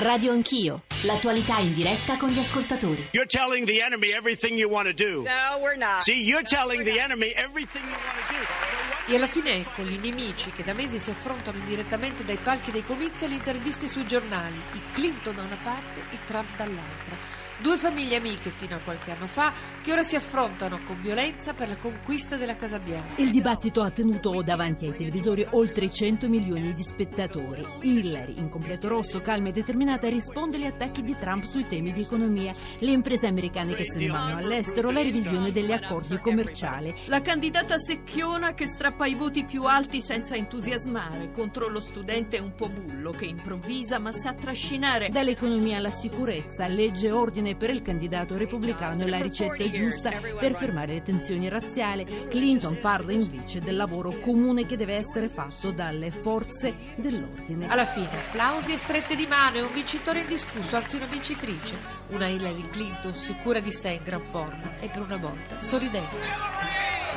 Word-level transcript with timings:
Radio 0.00 0.32
Anch'io, 0.32 0.82
l'attualità 1.04 1.56
in 1.58 1.72
diretta 1.72 2.18
con 2.18 2.28
gli 2.28 2.38
ascoltatori. 2.38 3.08
You're 3.12 3.26
telling 3.26 3.64
the 3.66 3.82
enemy 3.82 4.10
everything 4.12 4.58
you 4.58 4.68
want 4.70 4.86
to 4.86 4.92
do. 4.92 5.22
No, 5.22 5.58
we're 5.58 5.76
not. 5.78 6.02
See, 6.02 6.22
you're 6.22 6.42
No, 6.42 6.48
telling 6.48 6.84
the 6.84 6.90
not. 6.90 7.00
enemy 7.10 7.32
everything 7.34 7.82
you 7.82 7.92
want 7.96 8.26
to 8.28 8.34
do. 8.34 9.12
E 9.12 9.16
alla 9.16 9.26
fine 9.26 9.54
ecco 9.54 9.82
gli 9.84 9.96
nemici 9.98 10.50
che 10.54 10.64
da 10.64 10.74
mesi 10.74 10.98
si 10.98 11.08
affrontano 11.08 11.56
indirettamente 11.56 12.24
dai 12.26 12.36
palchi 12.36 12.72
dei 12.72 12.84
comizi 12.84 13.24
alle 13.24 13.34
interviste 13.36 13.88
sui 13.88 14.06
giornali, 14.06 14.60
i 14.74 14.80
Clinton 14.92 15.34
da 15.34 15.42
una 15.42 15.56
parte, 15.62 16.00
i 16.10 16.18
Trump 16.26 16.48
dall'altra. 16.56 17.16
Due 17.58 17.78
famiglie 17.78 18.16
amiche 18.16 18.50
fino 18.50 18.74
a 18.74 18.78
qualche 18.84 19.12
anno 19.12 19.26
fa 19.26 19.50
che 19.82 19.90
ora 19.90 20.02
si 20.02 20.14
affrontano 20.14 20.78
con 20.84 21.00
violenza 21.00 21.54
per 21.54 21.68
la 21.68 21.76
conquista 21.76 22.36
della 22.36 22.54
Casa 22.54 22.78
Bianca. 22.78 23.22
Il 23.22 23.30
dibattito 23.30 23.80
ha 23.80 23.90
tenuto 23.90 24.42
davanti 24.42 24.84
ai 24.84 24.94
televisori 24.94 25.46
oltre 25.52 25.90
100 25.90 26.28
milioni 26.28 26.74
di 26.74 26.82
spettatori. 26.82 27.64
Hillary, 27.80 28.36
in 28.36 28.50
completo 28.50 28.88
rosso, 28.88 29.22
calma 29.22 29.48
e 29.48 29.52
determinata, 29.52 30.06
risponde 30.08 30.58
agli 30.58 30.66
attacchi 30.66 31.02
di 31.02 31.16
Trump 31.18 31.44
sui 31.44 31.66
temi 31.66 31.92
di 31.92 32.02
economia, 32.02 32.52
le 32.78 32.90
imprese 32.90 33.26
americane 33.26 33.72
che 33.72 33.86
se 33.90 34.00
ne 34.00 34.08
vanno 34.08 34.36
all'estero, 34.36 34.90
la 34.90 35.02
revisione 35.02 35.50
degli 35.50 35.72
accordi 35.72 36.18
commerciali. 36.18 36.94
La 37.06 37.22
candidata 37.22 37.78
secchiona 37.78 38.52
che 38.52 38.66
strappa 38.66 39.06
i 39.06 39.14
voti 39.14 39.44
più 39.44 39.64
alti 39.64 40.02
senza 40.02 40.34
entusiasmare 40.34 41.30
contro 41.30 41.68
lo 41.68 41.80
studente 41.80 42.38
un 42.38 42.54
po' 42.54 42.68
bullo 42.68 43.12
che 43.12 43.24
improvvisa 43.24 43.98
ma 43.98 44.12
sa 44.12 44.34
trascinare. 44.34 45.08
Dall'economia 45.08 45.78
alla 45.78 45.90
sicurezza, 45.90 46.68
legge 46.68 47.06
e 47.06 47.12
ordine 47.12 47.45
per 47.54 47.70
il 47.70 47.82
candidato 47.82 48.36
repubblicano 48.36 49.02
e 49.02 49.08
la 49.08 49.20
ricetta 49.20 49.70
giusta 49.70 50.10
per 50.38 50.54
fermare 50.54 50.94
le 50.94 51.02
tensioni 51.02 51.48
razziali. 51.48 52.04
Clinton 52.28 52.78
parla 52.80 53.12
invece 53.12 53.60
del 53.60 53.76
lavoro 53.76 54.10
comune 54.20 54.66
che 54.66 54.76
deve 54.76 54.94
essere 54.94 55.28
fatto 55.28 55.70
dalle 55.70 56.10
forze 56.10 56.74
dell'ordine. 56.96 57.68
Alla 57.68 57.86
fine, 57.86 58.10
applausi 58.10 58.72
e 58.72 58.78
strette 58.78 59.14
di 59.14 59.26
mano 59.26 59.56
e 59.56 59.62
un 59.62 59.72
vincitore 59.72 60.20
indiscusso, 60.20 60.76
anzi 60.76 60.96
una 60.96 61.06
vincitrice. 61.06 61.76
Una 62.08 62.26
Hillary 62.26 62.68
Clinton 62.70 63.14
sicura 63.14 63.60
di 63.60 63.70
sé 63.70 63.90
in 63.90 64.02
gran 64.02 64.20
forma 64.20 64.78
e 64.80 64.88
per 64.88 65.02
una 65.02 65.16
volta 65.16 65.60
sorridente. 65.60 66.16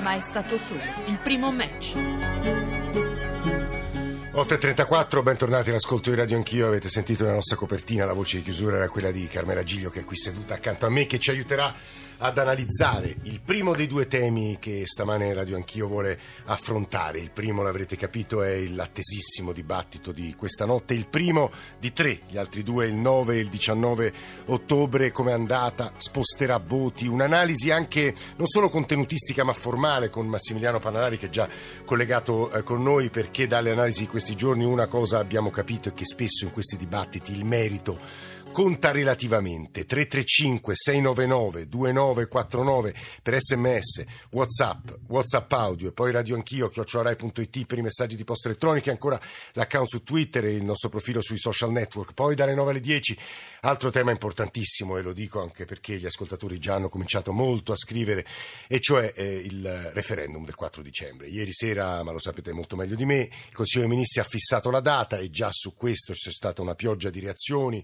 Ma 0.01 0.15
è 0.15 0.19
stato 0.19 0.57
solo 0.57 0.81
il 1.07 1.17
primo 1.17 1.51
match. 1.51 3.08
8.34, 4.39 5.21
bentornati 5.21 5.69
all'ascolto 5.69 6.11
di 6.11 6.15
Radio 6.15 6.37
Anch'io, 6.37 6.67
avete 6.67 6.87
sentito 6.87 7.25
la 7.25 7.33
nostra 7.33 7.57
copertina, 7.57 8.05
la 8.05 8.13
voce 8.13 8.37
di 8.37 8.43
chiusura 8.43 8.77
era 8.77 8.87
quella 8.87 9.11
di 9.11 9.27
Carmela 9.27 9.63
Giglio 9.63 9.89
che 9.89 9.99
è 9.99 10.05
qui 10.05 10.15
seduta 10.15 10.53
accanto 10.53 10.85
a 10.85 10.89
me 10.89 11.05
che 11.07 11.19
ci 11.19 11.29
aiuterà 11.31 11.75
ad 12.19 12.37
analizzare 12.37 13.15
il 13.23 13.39
primo 13.39 13.73
dei 13.73 13.87
due 13.87 14.07
temi 14.07 14.57
che 14.59 14.83
stamane 14.85 15.33
Radio 15.33 15.55
Anch'io 15.55 15.87
vuole 15.87 16.19
affrontare. 16.45 17.19
Il 17.19 17.31
primo, 17.31 17.61
l'avrete 17.61 17.95
capito, 17.95 18.43
è 18.43 18.65
l'attesissimo 18.67 19.53
dibattito 19.53 20.11
di 20.11 20.33
questa 20.35 20.65
notte, 20.65 20.93
il 20.93 21.07
primo 21.07 21.49
di 21.79 21.93
tre, 21.93 22.21
gli 22.27 22.37
altri 22.37 22.63
due 22.63 22.87
il 22.87 22.95
9 22.95 23.35
e 23.35 23.39
il 23.39 23.47
19 23.47 24.13
ottobre, 24.45 25.11
come 25.11 25.31
è 25.31 25.33
andata, 25.33 25.93
sposterà 25.97 26.57
voti, 26.57 27.07
un'analisi 27.07 27.71
anche 27.71 28.13
non 28.35 28.47
solo 28.47 28.69
contenutistica 28.69 29.43
ma 29.43 29.53
formale 29.53 30.09
con 30.09 30.27
Massimiliano 30.27 30.79
Panarari 30.79 31.17
che 31.17 31.27
è 31.27 31.29
già 31.29 31.47
collegato 31.85 32.51
eh, 32.51 32.63
con 32.63 32.81
noi 32.81 33.09
perché 33.09 33.47
dalle 33.47 33.71
analisi 33.71 34.01
di 34.01 34.07
questi 34.07 34.35
giorni 34.35 34.65
una 34.65 34.87
cosa 34.87 35.19
abbiamo 35.19 35.49
capito 35.49 35.89
è 35.89 35.93
che 35.93 36.05
spesso 36.05 36.45
in 36.45 36.51
questi 36.51 36.75
dibattiti 36.75 37.31
il 37.31 37.45
merito 37.45 37.97
conta 38.51 38.91
relativamente. 38.91 39.85
335 39.85 40.75
699 40.75 41.67
2949 41.67 42.93
per 43.21 43.37
sms 43.39 44.05
whatsapp 44.31 44.89
whatsapp 45.07 45.51
audio 45.53 45.89
e 45.89 45.91
poi 45.91 46.11
radio 46.11 46.35
anch'io 46.35 46.69
chiocciorai.it 46.69 47.65
per 47.65 47.77
i 47.77 47.81
messaggi 47.81 48.15
di 48.15 48.23
posta 48.23 48.49
elettronica 48.49 48.91
ancora 48.91 49.19
l'account 49.53 49.87
su 49.87 50.03
twitter 50.03 50.45
e 50.45 50.53
il 50.53 50.63
nostro 50.63 50.89
profilo 50.89 51.21
sui 51.21 51.37
social 51.37 51.71
network. 51.71 52.13
Poi 52.13 52.35
dalle 52.35 52.53
9 52.53 52.71
alle 52.71 52.79
10 52.79 53.17
altro 53.61 53.89
tema 53.89 54.11
importantissimo 54.11 54.97
e 54.97 55.01
lo 55.01 55.13
dico 55.13 55.41
anche 55.41 55.65
perché 55.65 55.97
gli 55.97 56.05
ascoltatori 56.05 56.59
già 56.59 56.75
hanno 56.75 56.89
cominciato 56.89 57.31
molto 57.31 57.71
a 57.71 57.75
scrivere 57.75 58.25
e 58.67 58.79
cioè 58.79 59.11
eh, 59.15 59.35
il 59.35 59.91
referendum 59.93 60.45
del 60.45 60.55
4 60.55 60.81
dicembre. 60.81 61.27
Ieri 61.27 61.53
sera 61.53 62.03
ma 62.03 62.11
lo 62.11 62.19
sapete 62.19 62.51
molto 62.51 62.75
meglio 62.75 62.95
di 62.95 63.05
me 63.05 63.19
il 63.19 63.53
Consiglio 63.53 63.85
dei 63.85 63.91
Ministri 63.91 64.21
ha 64.21 64.25
fissato 64.25 64.69
la 64.69 64.79
data 64.79 65.17
e 65.17 65.29
già 65.29 65.49
su 65.51 65.73
questo 65.75 66.13
c'è 66.13 66.31
stata 66.31 66.61
una 66.61 66.75
pioggia 66.75 67.09
di 67.09 67.19
reazioni 67.19 67.83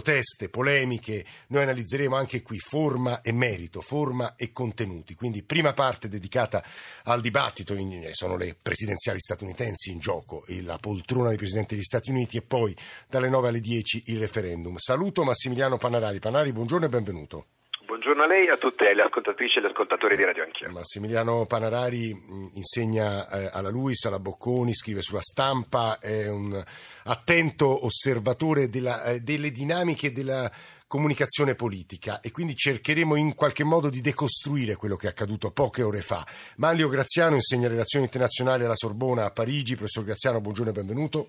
proteste, 0.00 0.48
polemiche, 0.48 1.26
noi 1.48 1.62
analizzeremo 1.62 2.16
anche 2.16 2.40
qui 2.40 2.58
forma 2.58 3.20
e 3.20 3.32
merito, 3.32 3.82
forma 3.82 4.34
e 4.34 4.50
contenuti. 4.50 5.14
Quindi 5.14 5.42
prima 5.42 5.74
parte 5.74 6.08
dedicata 6.08 6.64
al 7.04 7.20
dibattito, 7.20 7.74
in- 7.74 8.08
sono 8.12 8.36
le 8.36 8.56
presidenziali 8.60 9.20
statunitensi 9.20 9.90
in 9.90 9.98
gioco, 9.98 10.44
la 10.62 10.78
poltrona 10.78 11.28
dei 11.28 11.36
presidenti 11.36 11.74
degli 11.74 11.84
Stati 11.84 12.10
Uniti 12.10 12.38
e 12.38 12.42
poi 12.42 12.74
dalle 13.08 13.28
9 13.28 13.48
alle 13.48 13.60
10 13.60 14.04
il 14.06 14.18
referendum. 14.18 14.76
Saluto 14.76 15.22
Massimiliano 15.22 15.76
Panarari. 15.76 16.18
Panarari, 16.18 16.52
buongiorno 16.52 16.86
e 16.86 16.88
benvenuto. 16.88 17.46
Buongiorno 17.90 18.22
a 18.22 18.26
lei 18.28 18.46
e 18.46 18.50
a 18.52 18.56
tutte 18.56 18.94
le 18.94 19.02
ascoltatrici 19.02 19.58
e 19.58 19.62
gli 19.62 19.64
ascoltatori 19.64 20.16
di 20.16 20.22
Radio 20.22 20.44
Anch'io. 20.44 20.70
Massimiliano 20.70 21.44
Panarari 21.46 22.14
mh, 22.14 22.50
insegna 22.54 23.28
eh, 23.28 23.50
alla 23.52 23.68
Luis, 23.68 24.04
alla 24.04 24.20
Bocconi, 24.20 24.72
scrive 24.72 25.02
sulla 25.02 25.20
stampa, 25.20 25.98
è 25.98 26.28
un 26.28 26.62
attento 27.06 27.84
osservatore 27.84 28.68
della, 28.68 29.02
eh, 29.02 29.18
delle 29.18 29.50
dinamiche 29.50 30.12
della 30.12 30.48
comunicazione 30.86 31.56
politica 31.56 32.20
e 32.20 32.30
quindi 32.30 32.54
cercheremo 32.54 33.16
in 33.16 33.34
qualche 33.34 33.64
modo 33.64 33.90
di 33.90 34.00
decostruire 34.00 34.76
quello 34.76 34.94
che 34.94 35.08
è 35.08 35.10
accaduto 35.10 35.50
poche 35.50 35.82
ore 35.82 36.00
fa. 36.00 36.24
Manlio 36.58 36.88
Graziano 36.88 37.34
insegna 37.34 37.66
relazioni 37.66 38.04
internazionali 38.04 38.62
alla 38.62 38.76
Sorbona 38.76 39.24
a 39.24 39.30
Parigi. 39.32 39.74
Professor 39.74 40.04
Graziano, 40.04 40.40
buongiorno 40.40 40.70
e 40.70 40.74
benvenuto. 40.74 41.28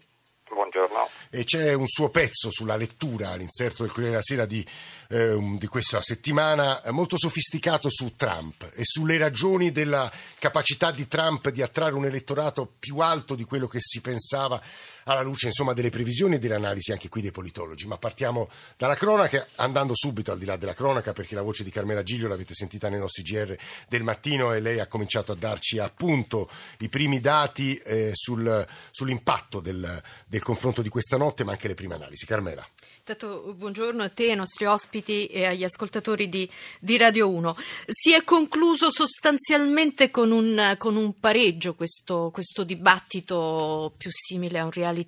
E 1.34 1.46
c'è 1.46 1.72
un 1.72 1.88
suo 1.88 2.10
pezzo 2.10 2.52
sulla 2.52 2.76
lettura 2.76 3.30
all'inserto 3.30 3.84
del 3.84 3.92
Corriere 3.94 4.12
della 4.12 4.22
Sera 4.22 4.46
di, 4.46 4.66
eh, 5.08 5.56
di 5.58 5.68
questa 5.68 6.02
settimana, 6.02 6.84
eh, 6.84 6.92
molto 6.92 7.18
sofisticato 7.18 7.90
su 7.90 8.16
Trump 8.18 8.70
e 8.74 8.84
sulle 8.84 9.18
ragioni 9.18 9.72
della 9.72 10.12
capacità 10.38 10.92
di 10.92 11.08
Trump 11.08 11.50
di 11.50 11.62
attrarre 11.62 11.96
un 11.96 12.04
elettorato 12.04 12.70
più 12.78 12.98
alto 12.98 13.36
di 13.36 13.46
quello 13.46 13.68
che 13.68 13.80
si 13.80 14.02
pensava 14.02 14.62
alla 15.12 15.22
luce 15.22 15.48
insomma, 15.48 15.74
delle 15.74 15.90
previsioni 15.90 16.36
e 16.36 16.40
delle 16.40 16.56
analisi 16.56 16.92
anche 16.92 17.10
qui 17.10 17.22
dei 17.22 17.32
politologi. 17.32 17.88
Ma 17.88 17.98
partiamo 17.98 18.50
dalla 18.78 18.96
cronaca, 18.96 19.48
andando 19.56 19.94
subito 19.96 20.32
al 20.32 20.38
di 20.38 20.46
là 20.46 20.56
della 20.58 20.74
cronaca, 20.74 21.14
perché 21.14 21.36
la 21.36 21.42
voce 21.42 21.64
di 21.64 21.70
Carmela 21.70 22.04
Giglio 22.04 22.28
l'avete 22.28 22.54
sentita 22.54 22.90
nei 22.90 23.00
nostri 23.00 23.24
GR 23.24 23.56
del 23.88 24.04
mattino 24.04 24.54
e 24.54 24.60
lei 24.60 24.80
ha 24.80 24.88
cominciato 24.88 25.32
a 25.32 25.36
darci 25.36 25.80
appunto 25.80 26.50
i 26.80 26.90
primi 26.90 27.20
dati 27.20 27.76
eh, 27.76 28.12
sul- 28.14 28.66
sull'impatto 28.92 29.60
del, 29.60 30.02
del 30.26 30.42
confronto 30.42 30.82
di 30.82 30.90
questa 30.90 31.18
notte, 31.18 31.44
ma 31.44 31.52
anche 31.52 31.68
le 31.68 31.74
prime 31.74 31.96
analisi. 31.96 32.26
Carmela. 32.26 32.66
Intanto 33.00 33.54
buongiorno 33.54 34.04
a 34.04 34.10
te, 34.10 34.30
ai 34.30 34.36
nostri 34.36 34.66
ospiti 34.66 35.26
e 35.26 35.46
agli 35.46 35.64
ascoltatori 35.64 36.30
di, 36.30 36.50
di 36.80 36.98
Radio 36.98 37.30
1. 37.30 37.56
Si 37.88 38.14
è 38.14 38.24
concluso 38.24 38.92
sostanzialmente 38.92 40.10
con 40.10 40.32
un, 40.32 40.76
con 40.78 40.96
un 40.96 41.20
pareggio 41.20 41.74
questo, 41.74 42.30
questo 42.32 42.64
dibattito 42.64 43.94
più 43.98 44.10
simile 44.12 44.60
a 44.60 44.66
un 44.66 44.72
reality 44.72 45.01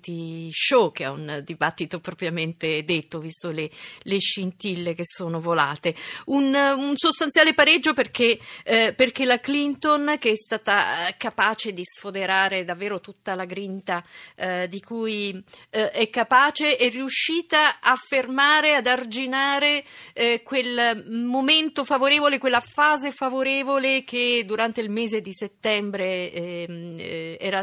show 0.52 0.92
che 0.92 1.04
a 1.04 1.10
un 1.10 1.40
dibattito 1.44 2.00
propriamente 2.00 2.84
detto, 2.84 3.18
visto 3.18 3.50
le, 3.50 3.70
le 4.02 4.18
scintille 4.18 4.94
che 4.94 5.04
sono 5.04 5.40
volate. 5.40 5.94
Un, 6.26 6.54
un 6.54 6.92
sostanziale 6.96 7.54
pareggio 7.54 7.94
perché, 7.94 8.38
eh, 8.62 8.94
perché 8.96 9.24
la 9.24 9.40
Clinton, 9.40 10.16
che 10.18 10.32
è 10.32 10.36
stata 10.36 11.08
eh, 11.08 11.14
capace 11.16 11.72
di 11.72 11.82
sfoderare 11.84 12.64
davvero 12.64 13.00
tutta 13.00 13.34
la 13.34 13.44
grinta 13.44 14.04
eh, 14.36 14.68
di 14.68 14.80
cui 14.80 15.42
eh, 15.70 15.90
è 15.90 16.10
capace, 16.10 16.76
è 16.76 16.88
riuscita 16.90 17.80
a 17.80 17.96
fermare, 17.96 18.74
ad 18.74 18.86
arginare 18.86 19.84
eh, 20.12 20.42
quel 20.42 21.04
momento 21.06 21.84
favorevole, 21.84 22.38
quella 22.38 22.60
fase 22.60 23.10
favorevole 23.10 24.04
che 24.04 24.44
durante 24.46 24.80
il 24.80 24.90
mese 24.90 25.20
di 25.20 25.32
settembre 25.32 26.32
ehm, 26.32 26.96
eh, 26.98 27.36
era. 27.40 27.62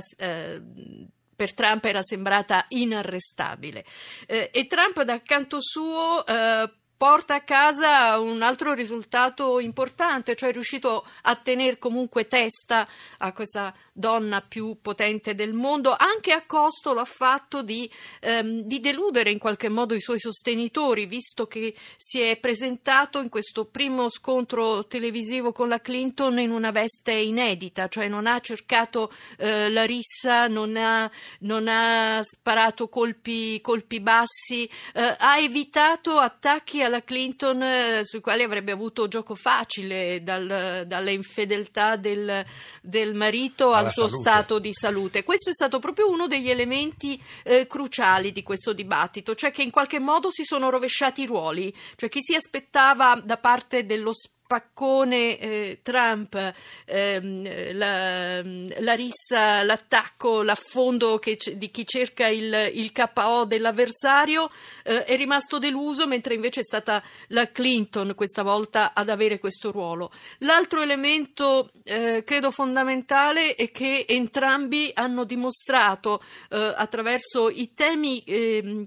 Per 1.41 1.55
Trump 1.55 1.83
era 1.85 2.03
sembrata 2.03 2.65
inarrestabile. 2.67 3.83
Eh, 4.27 4.51
e 4.53 4.67
Trump 4.67 5.01
dal 5.01 5.23
canto 5.23 5.57
suo 5.59 6.23
eh, 6.23 6.71
porta 6.95 7.33
a 7.33 7.41
casa 7.41 8.19
un 8.19 8.43
altro 8.43 8.73
risultato 8.73 9.59
importante, 9.59 10.35
cioè 10.35 10.49
è 10.49 10.53
riuscito 10.53 11.03
a 11.23 11.35
tenere 11.35 11.79
comunque 11.79 12.27
testa 12.27 12.87
a 13.17 13.33
questa 13.33 13.73
donna 13.93 14.41
più 14.41 14.77
potente 14.81 15.35
del 15.35 15.53
mondo, 15.53 15.93
anche 15.97 16.31
a 16.31 16.45
costo 16.45 16.93
lo 16.93 17.01
ha 17.01 17.05
fatto 17.05 17.61
di, 17.61 17.89
ehm, 18.21 18.61
di 18.61 18.79
deludere 18.79 19.31
in 19.31 19.37
qualche 19.37 19.69
modo 19.69 19.93
i 19.93 19.99
suoi 19.99 20.19
sostenitori, 20.19 21.05
visto 21.05 21.47
che 21.47 21.75
si 21.97 22.21
è 22.21 22.37
presentato 22.37 23.19
in 23.19 23.29
questo 23.29 23.65
primo 23.65 24.09
scontro 24.09 24.87
televisivo 24.87 25.51
con 25.51 25.67
la 25.67 25.81
Clinton 25.81 26.39
in 26.39 26.51
una 26.51 26.71
veste 26.71 27.11
inedita, 27.11 27.87
cioè 27.87 28.07
non 28.07 28.27
ha 28.27 28.39
cercato 28.39 29.11
eh, 29.37 29.69
la 29.69 29.83
rissa, 29.83 30.47
non 30.47 30.75
ha, 30.77 31.09
non 31.39 31.67
ha 31.67 32.21
sparato 32.23 32.87
colpi, 32.87 33.59
colpi 33.61 33.99
bassi, 33.99 34.69
eh, 34.93 35.15
ha 35.17 35.37
evitato 35.37 36.17
attacchi 36.17 36.81
alla 36.81 37.03
Clinton 37.03 37.61
eh, 37.61 38.01
sui 38.03 38.21
quali 38.21 38.43
avrebbe 38.43 38.71
avuto 38.71 39.07
gioco 39.07 39.35
facile, 39.35 40.23
dal- 40.23 40.85
dalle 40.87 41.11
infedeltà 41.11 41.95
del, 41.97 42.45
del 42.81 43.13
marito 43.13 43.73
al 43.87 43.93
suo 43.93 44.07
salute. 44.07 44.29
stato 44.29 44.59
di 44.59 44.73
salute. 44.73 45.23
Questo 45.23 45.49
è 45.49 45.53
stato 45.53 45.79
proprio 45.79 46.09
uno 46.09 46.27
degli 46.27 46.49
elementi 46.49 47.21
eh, 47.43 47.67
cruciali 47.67 48.31
di 48.31 48.43
questo 48.43 48.73
dibattito, 48.73 49.35
cioè 49.35 49.51
che 49.51 49.63
in 49.63 49.71
qualche 49.71 49.99
modo 49.99 50.31
si 50.31 50.43
sono 50.43 50.69
rovesciati 50.69 51.23
i 51.23 51.25
ruoli, 51.25 51.73
cioè 51.95 52.09
chi 52.09 52.21
si 52.21 52.35
aspettava 52.35 53.21
da 53.23 53.37
parte 53.37 53.85
dello 53.85 54.11
spaccone 54.51 55.39
eh, 55.39 55.79
Trump, 55.81 56.53
ehm, 56.85 57.73
la, 57.73 58.41
la 58.43 58.93
rissa, 58.93 59.63
l'attacco, 59.63 60.41
l'affondo 60.41 61.17
che 61.19 61.37
di 61.55 61.71
chi 61.71 61.85
cerca 61.85 62.27
il, 62.27 62.71
il 62.73 62.91
KO 62.91 63.45
dell'avversario 63.45 64.51
eh, 64.83 65.05
è 65.05 65.15
rimasto 65.15 65.57
deluso, 65.57 66.05
mentre 66.05 66.33
invece 66.33 66.59
è 66.59 66.63
stata 66.63 67.01
la 67.27 67.49
Clinton 67.49 68.13
questa 68.13 68.43
volta 68.43 68.93
ad 68.93 69.07
avere 69.07 69.39
questo 69.39 69.71
ruolo. 69.71 70.11
L'altro 70.39 70.81
elemento 70.81 71.69
eh, 71.85 72.23
credo 72.25 72.51
fondamentale 72.51 73.55
è 73.55 73.71
che 73.71 74.05
entrambi 74.05 74.91
hanno 74.93 75.23
dimostrato 75.23 76.21
eh, 76.49 76.73
attraverso 76.75 77.49
i 77.49 77.73
temi 77.73 78.21
ehm, 78.25 78.85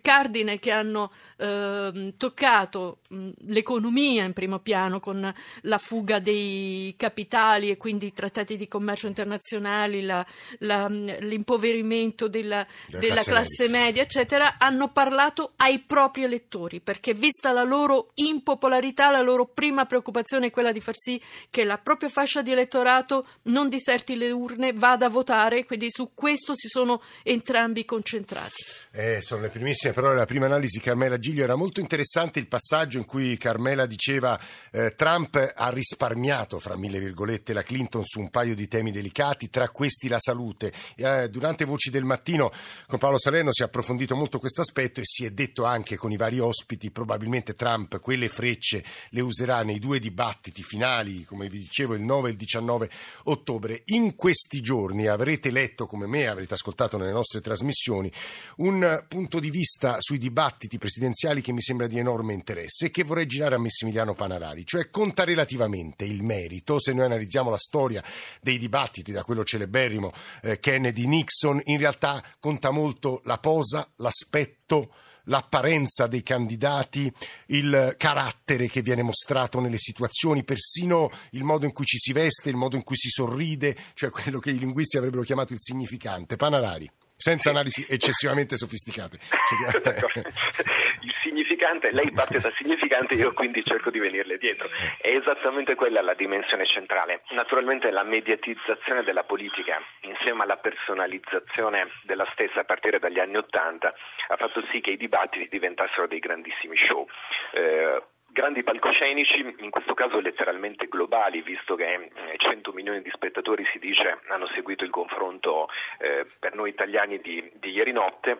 cardine 0.00 0.58
che 0.58 0.70
hanno 0.70 1.12
ehm, 1.38 2.14
toccato 2.16 2.98
mh, 3.08 3.30
l'economia 3.46 4.24
in 4.24 4.32
primo 4.32 4.58
piano 4.58 5.00
con 5.00 5.32
la 5.62 5.78
fuga 5.78 6.18
dei 6.18 6.94
capitali 6.96 7.70
e 7.70 7.76
quindi 7.76 8.06
i 8.06 8.12
trattati 8.12 8.56
di 8.56 8.68
commercio 8.68 9.06
internazionali, 9.06 10.02
la- 10.02 10.24
la- 10.58 10.88
l'impoverimento 10.88 12.28
della, 12.28 12.66
Della 12.86 13.14
classe 13.22 13.30
classe 13.30 13.68
media, 13.68 14.02
eccetera, 14.02 14.56
hanno 14.58 14.88
parlato 14.92 15.52
ai 15.56 15.78
propri 15.80 16.24
elettori 16.24 16.80
perché 16.80 17.14
vista 17.14 17.52
la 17.52 17.62
loro 17.62 18.10
impopolarità, 18.14 19.10
la 19.10 19.22
loro 19.22 19.46
prima 19.46 19.86
preoccupazione 19.86 20.46
è 20.46 20.50
quella 20.50 20.72
di 20.72 20.80
far 20.80 20.96
sì 20.96 21.20
che 21.50 21.64
la 21.64 21.78
propria 21.78 22.08
fascia 22.08 22.42
di 22.42 22.52
elettorato 22.52 23.26
non 23.44 23.68
diserti 23.68 24.16
le 24.16 24.30
urne, 24.30 24.72
vada 24.72 25.06
a 25.06 25.10
votare, 25.10 25.64
quindi 25.64 25.90
su 25.90 26.10
questo 26.14 26.52
si 26.54 26.68
sono 26.68 27.02
entrambi 27.22 27.84
concentrati. 27.84 28.62
Eh, 28.92 29.20
sono 29.20 29.42
le 29.42 29.48
primissime 29.68 29.92
parole, 29.92 30.16
la 30.16 30.24
prima 30.24 30.46
analisi 30.46 30.80
Carmela 30.80 31.18
Giglio 31.18 31.44
era 31.44 31.54
molto 31.54 31.80
interessante 31.80 32.38
il 32.38 32.48
passaggio 32.48 32.96
in 32.96 33.04
cui 33.04 33.36
Carmela 33.36 33.84
diceva 33.84 34.40
eh, 34.70 34.94
Trump 34.94 35.52
ha 35.54 35.68
risparmiato 35.68 36.58
fra 36.58 36.74
mille 36.74 36.98
virgolette 36.98 37.52
la 37.52 37.62
Clinton 37.62 38.02
su 38.02 38.18
un 38.20 38.30
paio 38.30 38.54
di 38.54 38.66
temi 38.66 38.90
delicati, 38.90 39.50
tra 39.50 39.68
questi 39.68 40.08
la 40.08 40.18
salute. 40.18 40.72
Eh, 40.96 41.28
durante 41.28 41.66
Voci 41.66 41.90
del 41.90 42.04
Mattino 42.04 42.50
con 42.86 42.98
Paolo 42.98 43.18
Salerno 43.18 43.52
si 43.52 43.60
è 43.60 43.66
approfondito 43.66 44.16
molto 44.16 44.38
questo 44.38 44.62
aspetto 44.62 45.00
e 45.00 45.04
si 45.04 45.26
è 45.26 45.30
detto 45.32 45.64
anche 45.64 45.96
con 45.96 46.12
i 46.12 46.16
vari 46.16 46.38
ospiti 46.38 46.90
probabilmente 46.90 47.54
Trump 47.54 48.00
quelle 48.00 48.30
frecce 48.30 48.82
le 49.10 49.20
userà 49.20 49.64
nei 49.64 49.78
due 49.78 49.98
dibattiti 49.98 50.62
finali, 50.62 51.24
come 51.24 51.50
vi 51.50 51.58
dicevo 51.58 51.92
il 51.92 52.02
9 52.04 52.28
e 52.28 52.30
il 52.30 52.38
19 52.38 52.88
ottobre. 53.24 53.82
In 53.88 54.14
questi 54.14 54.62
giorni 54.62 55.08
avrete 55.08 55.50
letto 55.50 55.84
come 55.84 56.06
me, 56.06 56.26
avrete 56.26 56.54
ascoltato 56.54 56.96
nelle 56.96 57.12
nostre 57.12 57.42
trasmissioni 57.42 58.10
un 58.56 59.04
punto 59.06 59.38
di 59.38 59.50
vista 59.50 59.56
sui 59.64 60.18
dibattiti 60.18 60.78
presidenziali 60.78 61.40
che 61.40 61.52
mi 61.52 61.62
sembra 61.62 61.86
di 61.86 61.98
enorme 61.98 62.34
interesse 62.34 62.86
e 62.86 62.90
che 62.90 63.04
vorrei 63.04 63.26
girare 63.26 63.54
a 63.54 63.58
Massimiliano 63.58 64.14
Panarari, 64.14 64.64
cioè 64.64 64.90
conta 64.90 65.24
relativamente 65.24 66.04
il 66.04 66.22
merito, 66.22 66.78
se 66.78 66.92
noi 66.92 67.06
analizziamo 67.06 67.50
la 67.50 67.56
storia 67.56 68.02
dei 68.40 68.58
dibattiti 68.58 69.12
da 69.12 69.24
quello 69.24 69.44
celeberrimo 69.44 70.12
eh, 70.42 70.58
Kennedy-Nixon, 70.58 71.60
in 71.64 71.78
realtà 71.78 72.22
conta 72.40 72.70
molto 72.70 73.20
la 73.24 73.38
posa, 73.38 73.88
l'aspetto, 73.96 74.92
l'apparenza 75.28 76.06
dei 76.06 76.22
candidati, 76.22 77.12
il 77.46 77.94
carattere 77.96 78.68
che 78.68 78.82
viene 78.82 79.02
mostrato 79.02 79.60
nelle 79.60 79.78
situazioni, 79.78 80.44
persino 80.44 81.10
il 81.30 81.44
modo 81.44 81.64
in 81.64 81.72
cui 81.72 81.84
ci 81.84 81.98
si 81.98 82.12
veste, 82.12 82.50
il 82.50 82.56
modo 82.56 82.76
in 82.76 82.82
cui 82.82 82.96
si 82.96 83.08
sorride, 83.08 83.76
cioè 83.94 84.10
quello 84.10 84.38
che 84.38 84.50
i 84.50 84.58
linguisti 84.58 84.96
avrebbero 84.96 85.22
chiamato 85.22 85.52
il 85.52 85.60
significante. 85.60 86.36
Panarari, 86.36 86.90
senza 87.18 87.50
analisi 87.50 87.84
eccessivamente 87.88 88.56
sofisticate. 88.56 89.18
Il 91.02 91.14
significante, 91.20 91.90
lei 91.90 92.12
parte 92.12 92.38
dal 92.38 92.54
significante, 92.56 93.14
io 93.14 93.32
quindi 93.32 93.62
cerco 93.64 93.90
di 93.90 93.98
venirle 93.98 94.38
dietro. 94.38 94.68
È 95.00 95.08
esattamente 95.08 95.74
quella 95.74 96.00
la 96.00 96.14
dimensione 96.14 96.64
centrale. 96.64 97.22
Naturalmente 97.30 97.90
la 97.90 98.04
mediatizzazione 98.04 99.02
della 99.02 99.24
politica 99.24 99.82
insieme 100.02 100.44
alla 100.44 100.58
personalizzazione 100.58 101.88
della 102.04 102.26
stessa 102.32 102.60
a 102.60 102.64
partire 102.64 103.00
dagli 103.00 103.18
anni 103.18 103.36
Ottanta 103.36 103.92
ha 104.28 104.36
fatto 104.36 104.62
sì 104.70 104.80
che 104.80 104.90
i 104.92 104.96
dibattiti 104.96 105.48
diventassero 105.50 106.06
dei 106.06 106.20
grandissimi 106.20 106.76
show. 106.76 107.04
Eh, 107.52 108.00
grandi 108.38 108.62
palcoscenici, 108.62 109.56
in 109.58 109.70
questo 109.70 109.94
caso 109.94 110.20
letteralmente 110.20 110.86
globali, 110.86 111.42
visto 111.42 111.74
che 111.74 111.86
eh, 111.88 112.10
100 112.36 112.72
milioni 112.72 113.02
di 113.02 113.10
spettatori 113.12 113.66
si 113.72 113.80
dice 113.80 114.20
hanno 114.28 114.46
seguito 114.54 114.84
il 114.84 114.90
confronto 114.90 115.68
eh, 115.98 116.24
per 116.38 116.54
noi 116.54 116.70
italiani 116.70 117.18
di, 117.18 117.50
di 117.54 117.70
ieri 117.70 117.90
notte 117.90 118.38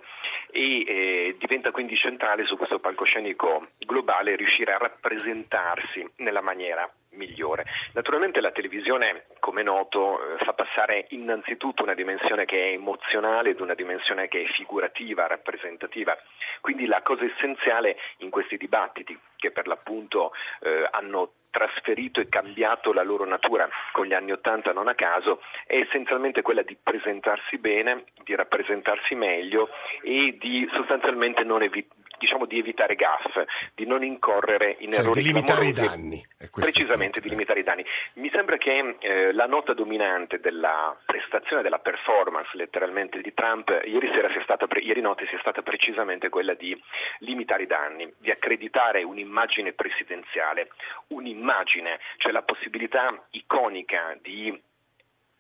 e 0.53 0.85
eh, 0.87 1.37
diventa 1.37 1.73
quindi 1.73 1.97
centrale 1.97 2.45
su 2.45 2.57
questo 2.57 2.79
palcoscenico 2.79 3.71
globale 3.79 4.37
riuscire 4.37 4.73
a 4.73 4.79
rappresentarsi 4.79 6.09
nella 6.19 6.43
maniera 6.43 6.89
migliore. 7.19 7.65
Naturalmente 7.93 8.41
la 8.41 8.53
televisione, 8.53 9.25
come 9.41 9.63
noto, 9.63 10.21
eh, 10.21 10.45
fa 10.45 10.53
passare 10.53 11.07
innanzitutto 11.11 11.83
una 11.83 11.95
dimensione 11.95 12.45
che 12.45 12.69
è 12.69 12.73
emozionale 12.73 13.51
ed 13.51 13.61
una 13.61 13.75
dimensione 13.75 14.29
che 14.29 14.43
è 14.43 14.47
figurativa, 14.53 15.27
rappresentativa. 15.27 16.17
Quindi 16.61 16.87
la 16.87 17.03
cosa 17.03 17.25
essenziale 17.25 17.97
in 18.19 18.31
questi 18.31 18.57
dibattiti, 18.57 19.19
che 19.37 19.51
per 19.51 19.67
l'appunto 19.67 20.33
eh, 20.61 20.87
hanno 20.91 21.33
trasferito 21.51 22.21
e 22.21 22.29
cambiato 22.29 22.93
la 22.93 23.03
loro 23.03 23.25
natura 23.25 23.69
con 23.93 24.07
gli 24.07 24.13
anni 24.13 24.33
Ottanta 24.33 24.73
non 24.73 24.89
a 24.89 24.95
caso, 24.95 25.41
è 25.67 25.77
essenzialmente 25.77 26.43
quella 26.43 26.63
di 26.63 26.77
presentarsi 26.81 27.59
bene, 27.59 28.05
di 28.23 28.35
rappresentarsi 28.35 29.15
meglio 29.15 29.69
e 30.03 30.37
di 30.39 30.69
sostanzialmente 30.73 31.45
non 31.45 31.63
evitare 31.63 31.97
diciamo 32.19 32.47
di 32.47 32.59
evitare 32.59 32.95
gaff, 32.95 33.39
di 33.75 33.87
non 33.87 34.05
incorrere 34.05 34.77
in 34.81 34.93
Cioè, 34.93 35.01
errori 35.01 35.23
di 35.23 35.27
limitare 35.27 35.67
i 35.67 35.73
danni. 35.73 36.27
Precisamente 36.51 37.21
di 37.21 37.29
limitare 37.29 37.61
i 37.61 37.63
danni. 37.63 37.85
Mi 38.15 38.31
sembra 38.33 38.57
che 38.57 38.97
eh, 38.99 39.33
la 39.33 39.47
nota 39.47 39.75
dominante 39.75 40.41
della 40.41 40.97
prestazione, 41.05 41.63
della 41.63 41.79
performance 41.79 42.51
letteralmente 42.55 43.21
di 43.21 43.33
Trump 43.35 43.69
ieri, 43.85 44.09
sera 44.15 44.31
sia 44.31 44.43
stata 44.43 44.67
pre- 44.67 44.81
ieri 44.81 45.01
notte 45.01 45.27
sia 45.29 45.39
stata 45.41 45.63
precisamente 45.63 46.29
quella 46.29 46.55
di 46.55 46.79
limitare 47.21 47.63
i 47.65 47.67
danni, 47.67 48.13
di 48.19 48.31
accreditare 48.31 49.03
un'immagine 49.03 49.73
presidenziale, 49.73 50.69
un'immagine, 51.09 51.99
cioè 52.19 52.33
la 52.33 52.43
possibilità 52.43 53.27
iconica 53.31 54.17
di 54.21 54.61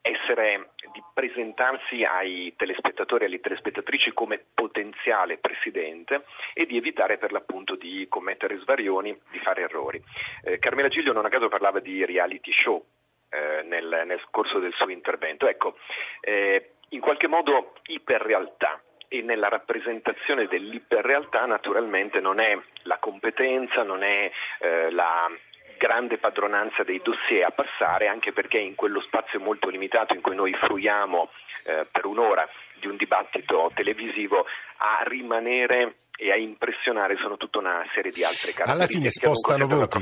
essere, 0.09 0.71
di 0.93 1.03
presentarsi 1.13 2.03
ai 2.03 2.55
telespettatori 2.57 3.25
e 3.25 3.27
alle 3.27 3.41
telespettatrici 3.41 4.13
come 4.13 4.43
potenziale 4.55 5.39
presidente 5.39 6.25
e 6.55 6.67
di 6.67 6.77
evitare 6.77 7.19
per 7.19 7.33
l'appunto 7.33 7.77
di 7.77 8.07
commettere 8.09 8.57
svarioni, 8.59 9.17
di 9.31 9.39
fare 9.39 9.63
errori. 9.63 10.03
Eh, 10.45 10.59
Carmela 10.59 10.89
Giglio 10.89 11.13
non 11.13 11.27
a 11.27 11.29
caso 11.29 11.49
parlava 11.49 11.81
di 11.81 12.05
reality 12.05 12.53
show 12.53 12.83
eh, 13.31 13.63
nel, 13.65 14.03
nel 14.07 14.21
corso 14.31 14.59
del 14.59 14.73
suo 14.75 14.89
intervento. 14.89 15.47
Ecco, 15.47 15.77
eh, 16.21 16.73
in 16.91 17.01
qualche 17.01 17.29
modo 17.29 17.75
iperrealtà 17.87 18.81
e 19.09 19.23
nella 19.23 19.49
rappresentazione 19.49 20.47
dell'iperrealtà 20.47 21.47
naturalmente 21.47 22.21
non 22.21 22.41
è 22.41 22.59
la 22.83 22.99
competenza, 22.99 23.83
non 23.83 24.03
è 24.03 24.31
eh, 24.61 24.91
la 24.91 25.31
grande 25.79 26.19
padronanza 26.19 26.83
dei 26.83 27.01
dossier 27.03 27.45
a 27.45 27.51
passare, 27.51 28.09
anche 28.09 28.33
perché 28.33 28.59
in 28.59 28.75
quello 28.75 29.01
spazio 29.01 29.41
molto 29.41 29.71
limitato 29.71 30.15
in 30.15 30.21
cui 30.21 30.35
noi 30.35 30.53
fruiamo 30.53 31.31
eh, 31.65 31.87
per 31.91 32.05
un'ora 32.05 32.47
di 32.79 32.87
un 32.87 32.97
dibattito 32.97 33.71
televisivo, 33.75 34.45
a 34.79 35.03
rimanere 35.05 35.97
e 36.17 36.31
a 36.31 36.37
impressionare 36.37 37.17
sono 37.17 37.37
tutta 37.37 37.59
una 37.59 37.85
serie 37.95 38.11
di 38.11 38.25
altre 38.25 38.53
caratteristiche. 38.53 38.73
Alla 38.73 38.87
fine 38.87 39.11
spostano 39.11 39.67
voti. 39.67 39.99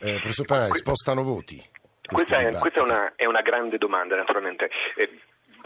Eh, 0.00 0.18
professor 0.18 0.46
Panarari, 0.46 0.70
Que- 0.70 0.80
spostano 0.80 1.22
voti. 1.22 1.62
questa, 2.02 2.38
è, 2.38 2.58
questa 2.58 2.80
è 2.80 2.82
una, 2.82 3.12
è 3.14 3.26
una 3.26 3.42
grande 3.42 3.76
domanda, 3.76 4.16
naturalmente. 4.16 4.70
Eh, 4.96 5.20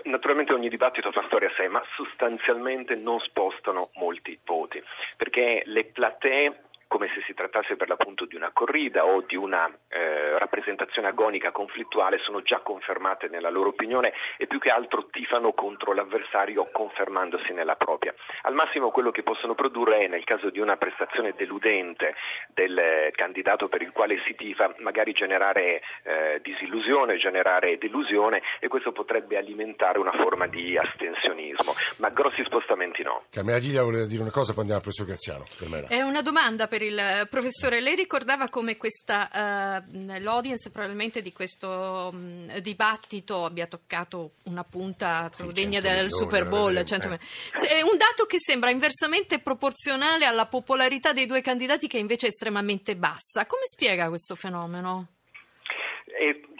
naturalmente 0.04 0.52
ogni 0.52 0.68
dibattito 0.68 1.12
fa 1.12 1.22
storia 1.26 1.48
a 1.48 1.52
sé, 1.56 1.68
ma 1.68 1.82
sostanzialmente 1.96 2.96
non 2.96 3.20
spostano 3.20 3.90
molti 3.94 4.38
voti, 4.44 4.82
perché 5.16 5.62
le 5.64 5.84
platee 5.86 6.62
come 6.88 7.08
se 7.14 7.22
si 7.26 7.34
trattasse 7.34 7.76
per 7.76 7.88
l'appunto 7.88 8.24
di 8.24 8.34
una 8.34 8.50
corrida 8.52 9.04
o 9.04 9.20
di 9.20 9.36
una 9.36 9.70
eh, 9.88 10.38
rappresentazione 10.38 11.08
agonica 11.08 11.52
conflittuale, 11.52 12.18
sono 12.18 12.42
già 12.42 12.60
confermate 12.60 13.28
nella 13.28 13.50
loro 13.50 13.68
opinione 13.68 14.12
e 14.38 14.46
più 14.46 14.58
che 14.58 14.70
altro 14.70 15.06
tifano 15.10 15.52
contro 15.52 15.92
l'avversario 15.92 16.68
confermandosi 16.72 17.52
nella 17.52 17.76
propria. 17.76 18.14
Al 18.42 18.54
massimo 18.54 18.90
quello 18.90 19.10
che 19.10 19.22
possono 19.22 19.54
produrre 19.54 20.00
è, 20.00 20.08
nel 20.08 20.24
caso 20.24 20.50
di 20.50 20.58
una 20.58 20.76
prestazione 20.76 21.34
deludente 21.36 22.14
del 22.48 23.12
candidato 23.12 23.68
per 23.68 23.82
il 23.82 23.92
quale 23.92 24.20
si 24.26 24.34
tifa, 24.34 24.74
magari 24.78 25.12
generare 25.12 25.82
eh, 26.02 26.40
disillusione, 26.42 27.18
generare 27.18 27.76
delusione 27.76 28.42
e 28.60 28.68
questo 28.68 28.92
potrebbe 28.92 29.36
alimentare 29.36 29.98
una 29.98 30.12
forma 30.12 30.46
di 30.46 30.76
astensionismo, 30.78 31.74
ma 31.98 32.08
grossi 32.08 32.42
spostamenti 32.44 33.02
no. 33.02 33.24
Carmela 33.30 33.58
Giglia 33.58 33.82
voleva 33.82 34.06
dire 34.06 34.22
una 34.22 34.30
cosa, 34.30 34.52
poi 34.52 34.62
andiamo 34.62 34.80
al 34.80 34.86
professor 34.88 35.06
Graziano. 35.06 35.44
Per 35.58 35.68
me 35.68 35.78
era. 35.78 35.88
È 35.88 36.00
una 36.00 36.22
domanda 36.22 36.66
per 36.66 36.77
il 36.82 37.26
professore. 37.30 37.80
Lei 37.80 37.94
ricordava 37.94 38.48
come 38.48 38.76
questa, 38.76 39.82
uh, 39.82 40.18
l'audience 40.20 40.70
probabilmente 40.70 41.22
di 41.22 41.32
questo 41.32 42.10
um, 42.12 42.58
dibattito 42.60 43.44
abbia 43.44 43.66
toccato 43.66 44.32
una 44.44 44.64
punta 44.64 45.30
sì, 45.34 45.46
degna 45.52 45.80
del 45.80 46.06
milioni, 46.06 46.10
Super 46.10 46.46
Bowl. 46.46 46.76
Eh. 46.76 46.84
È 46.84 47.82
un 47.82 47.96
dato 47.96 48.26
che 48.26 48.38
sembra 48.38 48.70
inversamente 48.70 49.38
proporzionale 49.38 50.24
alla 50.24 50.46
popolarità 50.46 51.12
dei 51.12 51.26
due 51.26 51.40
candidati 51.40 51.88
che 51.88 51.98
invece 51.98 52.26
è 52.26 52.30
estremamente 52.30 52.96
bassa. 52.96 53.46
Come 53.46 53.62
spiega 53.66 54.08
questo 54.08 54.34
fenomeno? 54.34 55.17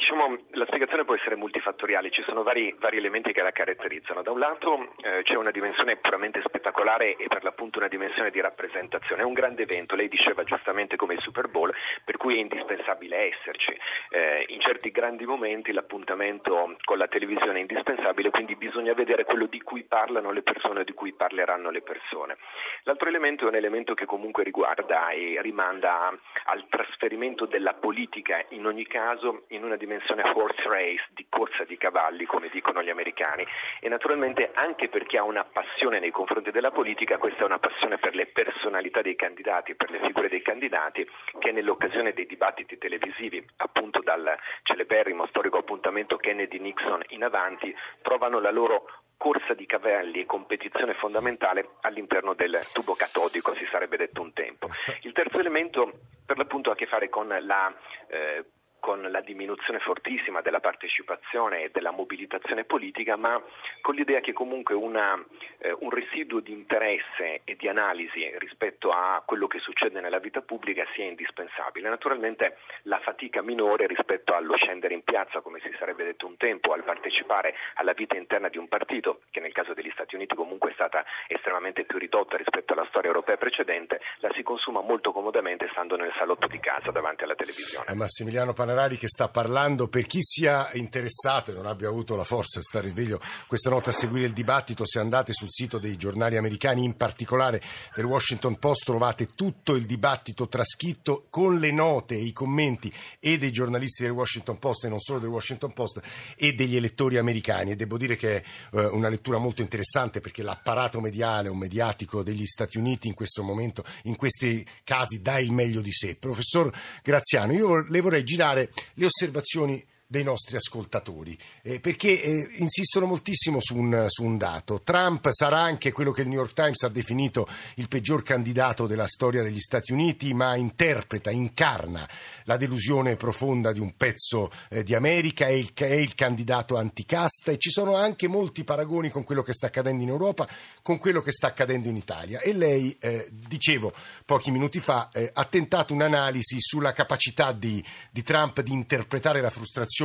E, 0.08 0.10
diciamo, 0.10 0.38
la 0.52 0.64
spiegazione 0.64 1.04
può 1.04 1.14
essere 1.14 1.36
multifattoriale, 1.36 2.10
ci 2.10 2.22
sono 2.22 2.42
vari, 2.42 2.74
vari 2.78 2.96
elementi 2.96 3.30
che 3.34 3.42
la 3.42 3.50
caratterizzano. 3.50 4.22
Da 4.22 4.30
un 4.30 4.38
lato 4.38 4.94
eh, 5.02 5.22
c'è 5.22 5.34
una 5.34 5.50
dimensione 5.50 5.96
puramente 5.96 6.40
spettacolare 6.46 7.16
e 7.16 7.26
per 7.28 7.44
l'appunto 7.44 7.78
una 7.78 7.88
dimensione 7.88 8.30
di 8.30 8.40
rappresentazione. 8.40 9.20
È 9.20 9.24
un 9.26 9.34
grande 9.34 9.64
evento, 9.64 9.96
lei 9.96 10.08
diceva 10.08 10.44
giustamente 10.44 10.96
come 10.96 11.12
il 11.12 11.20
Super 11.20 11.48
Bowl, 11.48 11.74
per 12.06 12.16
cui 12.16 12.36
è 12.36 12.38
indispensabile 12.38 13.34
esserci. 13.34 13.76
Eh, 14.08 14.46
in 14.48 14.60
certi 14.60 14.90
grandi 14.90 15.26
momenti 15.26 15.72
l'appuntamento 15.72 16.76
con 16.84 16.96
la 16.96 17.08
televisione 17.08 17.58
è 17.58 17.60
indispensabile, 17.60 18.30
quindi 18.30 18.56
bisogna 18.56 18.94
vedere 18.94 19.24
quello 19.24 19.44
di 19.44 19.60
cui 19.60 19.82
parlano 19.82 20.30
le 20.30 20.42
persone, 20.42 20.84
di 20.84 20.94
cui 20.94 21.12
parleranno 21.12 21.68
le 21.68 21.82
persone. 21.82 22.38
L'altro 22.84 23.10
elemento 23.10 23.44
è 23.44 23.48
un 23.48 23.56
elemento 23.56 23.92
che 23.92 24.06
comunque 24.06 24.42
riguarda 24.42 25.10
e 25.10 25.38
rimanda 25.42 26.16
al 26.46 26.64
trasferimento 26.70 27.44
della 27.44 27.74
politica 27.74 28.42
in 28.50 28.64
ogni 28.64 28.86
caso 28.86 29.44
in 29.48 29.64
una 29.64 29.76
dimensione 29.76 29.96
horse 30.34 30.68
race, 30.68 31.06
di 31.10 31.26
corsa 31.28 31.64
di 31.64 31.76
cavalli, 31.76 32.24
come 32.24 32.48
dicono 32.48 32.82
gli 32.82 32.90
americani, 32.90 33.46
e 33.80 33.88
naturalmente 33.88 34.50
anche 34.54 34.88
per 34.88 35.06
chi 35.06 35.16
ha 35.16 35.24
una 35.24 35.44
passione 35.44 35.98
nei 35.98 36.10
confronti 36.10 36.50
della 36.50 36.70
politica, 36.70 37.18
questa 37.18 37.42
è 37.42 37.44
una 37.44 37.58
passione 37.58 37.98
per 37.98 38.14
le 38.14 38.26
personalità 38.26 39.02
dei 39.02 39.16
candidati, 39.16 39.74
per 39.74 39.90
le 39.90 40.00
figure 40.00 40.28
dei 40.28 40.42
candidati, 40.42 41.08
che 41.38 41.52
nell'occasione 41.52 42.12
dei 42.12 42.26
dibattiti 42.26 42.78
televisivi, 42.78 43.44
appunto 43.56 44.00
dal 44.00 44.36
celeberrimo 44.62 45.26
storico 45.26 45.58
appuntamento 45.58 46.16
Kennedy-Nixon 46.16 47.02
in 47.08 47.24
avanti, 47.24 47.74
trovano 48.02 48.40
la 48.40 48.50
loro 48.50 48.86
corsa 49.18 49.52
di 49.52 49.66
cavalli 49.66 50.20
e 50.20 50.26
competizione 50.26 50.94
fondamentale 50.94 51.70
all'interno 51.80 52.34
del 52.34 52.60
tubo 52.72 52.94
catodico, 52.94 53.52
si 53.52 53.66
sarebbe 53.70 53.96
detto 53.96 54.22
un 54.22 54.32
tempo. 54.32 54.68
Il 55.02 55.12
terzo 55.12 55.40
elemento 55.40 55.92
per 56.24 56.38
l'appunto 56.38 56.70
ha 56.70 56.74
a 56.74 56.76
che 56.76 56.86
fare 56.86 57.08
con 57.08 57.26
la 57.28 57.74
eh, 58.06 58.44
con 58.88 59.02
la 59.10 59.20
diminuzione 59.20 59.80
fortissima 59.80 60.40
della 60.40 60.60
partecipazione 60.60 61.64
e 61.64 61.70
della 61.70 61.90
mobilitazione 61.90 62.64
politica, 62.64 63.16
ma 63.16 63.38
con 63.82 63.94
l'idea 63.94 64.20
che 64.20 64.32
comunque 64.32 64.74
una, 64.74 65.22
eh, 65.58 65.76
un 65.80 65.90
residuo 65.90 66.40
di 66.40 66.52
interesse 66.52 67.42
e 67.44 67.54
di 67.56 67.68
analisi 67.68 68.24
rispetto 68.38 68.88
a 68.88 69.22
quello 69.26 69.46
che 69.46 69.58
succede 69.58 70.00
nella 70.00 70.20
vita 70.20 70.40
pubblica 70.40 70.86
sia 70.94 71.04
indispensabile. 71.04 71.90
Naturalmente 71.90 72.56
la 72.84 72.98
fatica 73.00 73.42
minore 73.42 73.86
rispetto 73.86 74.32
allo 74.32 74.56
scendere 74.56 74.94
in 74.94 75.02
piazza, 75.04 75.42
come 75.42 75.60
si 75.60 75.70
sarebbe 75.78 76.04
detto 76.04 76.26
un 76.26 76.38
tempo, 76.38 76.72
al 76.72 76.82
partecipare 76.82 77.54
alla 77.74 77.92
vita 77.92 78.16
interna 78.16 78.48
di 78.48 78.56
un 78.56 78.68
partito, 78.68 79.20
che 79.30 79.40
nel 79.40 79.52
caso 79.52 79.74
degli 79.74 79.90
Stati 79.92 80.14
Uniti 80.14 80.34
comunque 80.34 80.70
è 80.70 80.72
stata 80.72 81.04
estremamente 81.26 81.84
più 81.84 81.98
ridotta 81.98 82.38
rispetto 82.38 82.72
alla 82.72 82.86
storia 82.88 83.10
europea 83.10 83.36
precedente, 83.36 84.00
la 84.20 84.30
si 84.32 84.42
consuma 84.42 84.80
molto 84.80 85.12
comodamente 85.12 85.68
stando 85.72 85.96
nel 85.96 86.14
salotto 86.16 86.46
di 86.46 86.58
casa 86.58 86.90
davanti 86.90 87.24
alla 87.24 87.34
televisione. 87.34 87.84
Eh, 87.86 87.94
Massimiliano 87.94 88.54
Panarari 88.78 88.96
che 88.96 89.08
sta 89.08 89.28
parlando, 89.28 89.88
per 89.88 90.06
chi 90.06 90.20
sia 90.22 90.70
interessato 90.74 91.50
e 91.50 91.54
non 91.54 91.66
abbia 91.66 91.88
avuto 91.88 92.14
la 92.14 92.22
forza 92.22 92.60
di 92.60 92.64
stare 92.64 92.90
sveglio 92.90 93.20
questa 93.48 93.70
notte 93.70 93.90
a 93.90 93.92
seguire 93.92 94.26
il 94.26 94.32
dibattito, 94.32 94.86
se 94.86 95.00
andate 95.00 95.32
sul 95.32 95.50
sito 95.50 95.78
dei 95.78 95.96
giornali 95.96 96.36
americani, 96.36 96.84
in 96.84 96.96
particolare 96.96 97.60
del 97.96 98.04
Washington 98.04 98.56
Post, 98.58 98.84
trovate 98.84 99.34
tutto 99.34 99.74
il 99.74 99.84
dibattito 99.84 100.46
trascritto 100.46 101.26
con 101.28 101.58
le 101.58 101.72
note 101.72 102.14
e 102.14 102.22
i 102.22 102.32
commenti 102.32 102.92
e 103.18 103.36
dei 103.36 103.50
giornalisti 103.50 104.04
del 104.04 104.12
Washington 104.12 104.60
Post 104.60 104.84
e 104.84 104.88
non 104.88 105.00
solo 105.00 105.18
del 105.18 105.30
Washington 105.30 105.72
Post 105.72 106.00
e 106.36 106.52
degli 106.52 106.76
elettori 106.76 107.18
americani. 107.18 107.72
E 107.72 107.76
devo 107.76 107.98
dire 107.98 108.14
che 108.14 108.36
è 108.36 108.42
eh, 108.74 108.86
una 108.86 109.08
lettura 109.08 109.38
molto 109.38 109.62
interessante 109.62 110.20
perché 110.20 110.42
l'apparato 110.42 111.00
mediale 111.00 111.48
o 111.48 111.54
mediatico 111.54 112.22
degli 112.22 112.46
Stati 112.46 112.78
Uniti 112.78 113.08
in 113.08 113.14
questo 113.14 113.42
momento, 113.42 113.82
in 114.04 114.14
questi 114.14 114.64
casi, 114.84 115.20
dà 115.20 115.38
il 115.38 115.50
meglio 115.50 115.80
di 115.80 115.92
sé. 115.92 116.14
Professor 116.14 116.70
Graziano, 117.02 117.52
io 117.52 117.84
le 117.88 118.00
vorrei 118.00 118.22
girare 118.22 118.57
le 118.94 119.04
osservazioni 119.04 119.84
dei 120.10 120.22
nostri 120.22 120.56
ascoltatori, 120.56 121.36
eh, 121.60 121.80
perché 121.80 122.22
eh, 122.22 122.48
insistono 122.56 123.04
moltissimo 123.04 123.58
su 123.60 123.76
un, 123.76 124.06
su 124.08 124.24
un, 124.24 124.38
dato. 124.38 124.80
Trump 124.82 125.28
sarà 125.30 125.60
anche 125.60 125.92
quello 125.92 126.12
che 126.12 126.22
il 126.22 126.28
New 126.28 126.38
York 126.38 126.54
Times 126.54 126.82
ha 126.82 126.88
definito 126.88 127.46
il 127.74 127.88
peggior 127.88 128.22
candidato 128.22 128.86
della 128.86 129.06
storia 129.06 129.42
degli 129.42 129.60
Stati 129.60 129.92
Uniti, 129.92 130.32
ma 130.32 130.56
interpreta, 130.56 131.30
incarna 131.30 132.08
la 132.44 132.56
delusione 132.56 133.16
profonda 133.16 133.70
di 133.70 133.80
un 133.80 133.96
pezzo 133.98 134.50
eh, 134.70 134.82
di 134.82 134.94
America, 134.94 135.44
è 135.44 135.50
il, 135.50 135.74
è 135.74 135.84
il, 135.92 136.14
candidato 136.14 136.78
anticasta 136.78 137.52
e 137.52 137.58
ci 137.58 137.68
sono 137.68 137.94
anche 137.94 138.28
molti 138.28 138.64
paragoni 138.64 139.10
con 139.10 139.24
quello 139.24 139.42
che 139.42 139.52
sta 139.52 139.66
accadendo 139.66 140.02
in 140.02 140.08
Europa, 140.08 140.48
con 140.80 140.96
quello 140.96 141.20
che 141.20 141.32
sta 141.32 141.48
accadendo 141.48 141.86
in 141.86 141.96
Italia. 141.96 142.40
E 142.40 142.54
lei, 142.54 142.96
eh, 142.98 143.28
dicevo 143.30 143.92
pochi 144.24 144.50
minuti 144.50 144.80
fa, 144.80 145.10
eh, 145.12 145.30
ha 145.34 145.44
tentato 145.44 145.92
un'analisi 145.92 146.56
sulla 146.60 146.94
capacità 146.94 147.52
di, 147.52 147.84
di 148.10 148.22
Trump 148.22 148.62
di 148.62 148.72
interpretare 148.72 149.42
la 149.42 149.50
frustrazione 149.50 149.96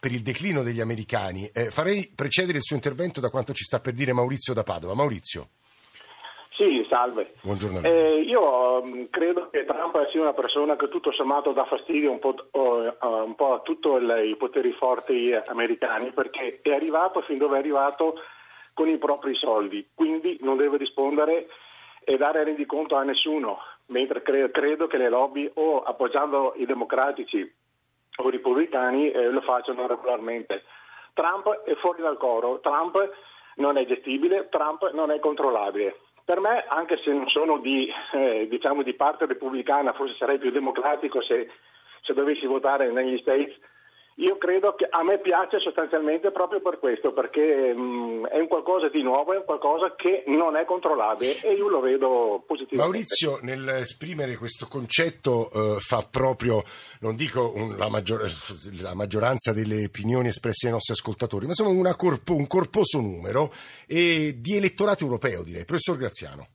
per 0.00 0.10
il 0.10 0.22
declino 0.22 0.62
degli 0.62 0.80
americani. 0.80 1.46
Eh, 1.52 1.70
farei 1.70 2.10
precedere 2.14 2.58
il 2.58 2.64
suo 2.64 2.76
intervento 2.76 3.20
da 3.20 3.28
quanto 3.30 3.52
ci 3.52 3.64
sta 3.64 3.80
per 3.80 3.92
dire 3.92 4.12
Maurizio 4.12 4.54
da 4.54 4.62
Padova. 4.62 4.94
Maurizio. 4.94 5.48
Sì, 6.56 6.86
salve. 6.88 7.34
Buongiorno. 7.42 7.82
Eh, 7.82 8.20
io 8.20 8.80
um, 8.80 9.08
credo 9.10 9.50
che 9.50 9.64
Trump 9.64 10.08
sia 10.10 10.20
una 10.20 10.32
persona 10.34 10.76
che 10.76 10.88
tutto 10.88 11.12
sommato 11.12 11.52
dà 11.52 11.64
fastidio 11.64 12.12
un 12.12 12.20
po', 12.20 12.34
uh, 12.52 13.06
un 13.06 13.34
po 13.34 13.54
a 13.54 13.60
tutti 13.60 13.88
i 13.88 14.36
poteri 14.36 14.72
forti 14.72 15.32
americani 15.46 16.12
perché 16.12 16.60
è 16.62 16.70
arrivato 16.70 17.22
fin 17.22 17.38
dove 17.38 17.56
è 17.56 17.58
arrivato 17.58 18.14
con 18.72 18.88
i 18.88 18.98
propri 18.98 19.34
soldi, 19.34 19.88
quindi 19.94 20.38
non 20.42 20.56
deve 20.56 20.76
rispondere 20.76 21.48
e 22.04 22.16
dare 22.16 22.44
rendiconto 22.44 22.94
a 22.94 23.02
nessuno, 23.02 23.58
mentre 23.86 24.22
cre- 24.22 24.50
credo 24.50 24.86
che 24.86 24.96
le 24.96 25.08
lobby 25.08 25.50
o 25.54 25.82
appoggiando 25.82 26.54
i 26.56 26.66
democratici 26.66 27.52
o 28.16 28.30
repubblicani 28.30 29.10
eh, 29.10 29.30
lo 29.30 29.40
facciano 29.40 29.86
regolarmente. 29.86 30.64
Trump 31.14 31.48
è 31.64 31.74
fuori 31.76 32.02
dal 32.02 32.16
coro, 32.16 32.60
Trump 32.60 32.96
non 33.56 33.76
è 33.76 33.86
gestibile, 33.86 34.48
Trump 34.50 34.90
non 34.92 35.10
è 35.10 35.18
controllabile. 35.20 36.00
Per 36.24 36.40
me, 36.40 36.64
anche 36.68 36.96
se 36.98 37.12
non 37.12 37.28
sono 37.28 37.58
di, 37.58 37.92
eh, 38.12 38.46
diciamo 38.48 38.82
di 38.82 38.94
parte 38.94 39.26
repubblicana, 39.26 39.92
forse 39.92 40.16
sarei 40.16 40.38
più 40.38 40.50
democratico 40.50 41.20
se, 41.22 41.50
se 42.00 42.14
dovessi 42.14 42.46
votare 42.46 42.90
negli 42.90 43.18
States, 43.18 43.54
io 44.16 44.38
credo 44.38 44.74
che 44.74 44.86
a 44.88 45.02
me 45.02 45.18
piace 45.18 45.58
sostanzialmente 45.58 46.30
proprio 46.30 46.60
per 46.60 46.78
questo, 46.78 47.12
perché 47.12 47.74
mh, 47.74 47.80
mm, 47.80 48.24
è 48.26 48.38
un 48.38 48.46
qualcosa 48.46 48.88
di 48.88 49.02
nuovo, 49.02 49.32
è 49.32 49.38
un 49.38 49.44
qualcosa 49.44 49.94
che 49.96 50.22
non 50.26 50.56
è 50.56 50.64
controllabile 50.64 51.40
e 51.40 51.54
io 51.54 51.68
lo 51.68 51.80
vedo 51.80 52.44
positivamente. 52.46 52.76
Maurizio, 52.76 53.38
nell'esprimere 53.42 54.36
questo 54.36 54.66
concetto 54.70 55.50
eh, 55.50 55.76
fa 55.80 56.06
proprio, 56.08 56.62
non 57.00 57.16
dico 57.16 57.52
un, 57.54 57.76
la, 57.76 57.88
maggior, 57.88 58.24
la, 58.80 58.94
maggioranza 58.94 59.52
delle 59.52 59.84
opinioni 59.84 60.28
espresse 60.28 60.66
dai 60.66 60.72
nostri 60.72 60.92
ascoltatori, 60.92 61.46
ma 61.46 61.50
insomma 61.56 61.96
corpo, 61.96 62.34
un 62.34 62.46
corposo 62.46 63.00
numero 63.00 63.50
e 63.86 64.34
di 64.38 64.56
elettorato 64.56 65.04
europeo, 65.04 65.42
direi. 65.42 65.64
Professor 65.64 65.96
Graziano. 65.96 66.53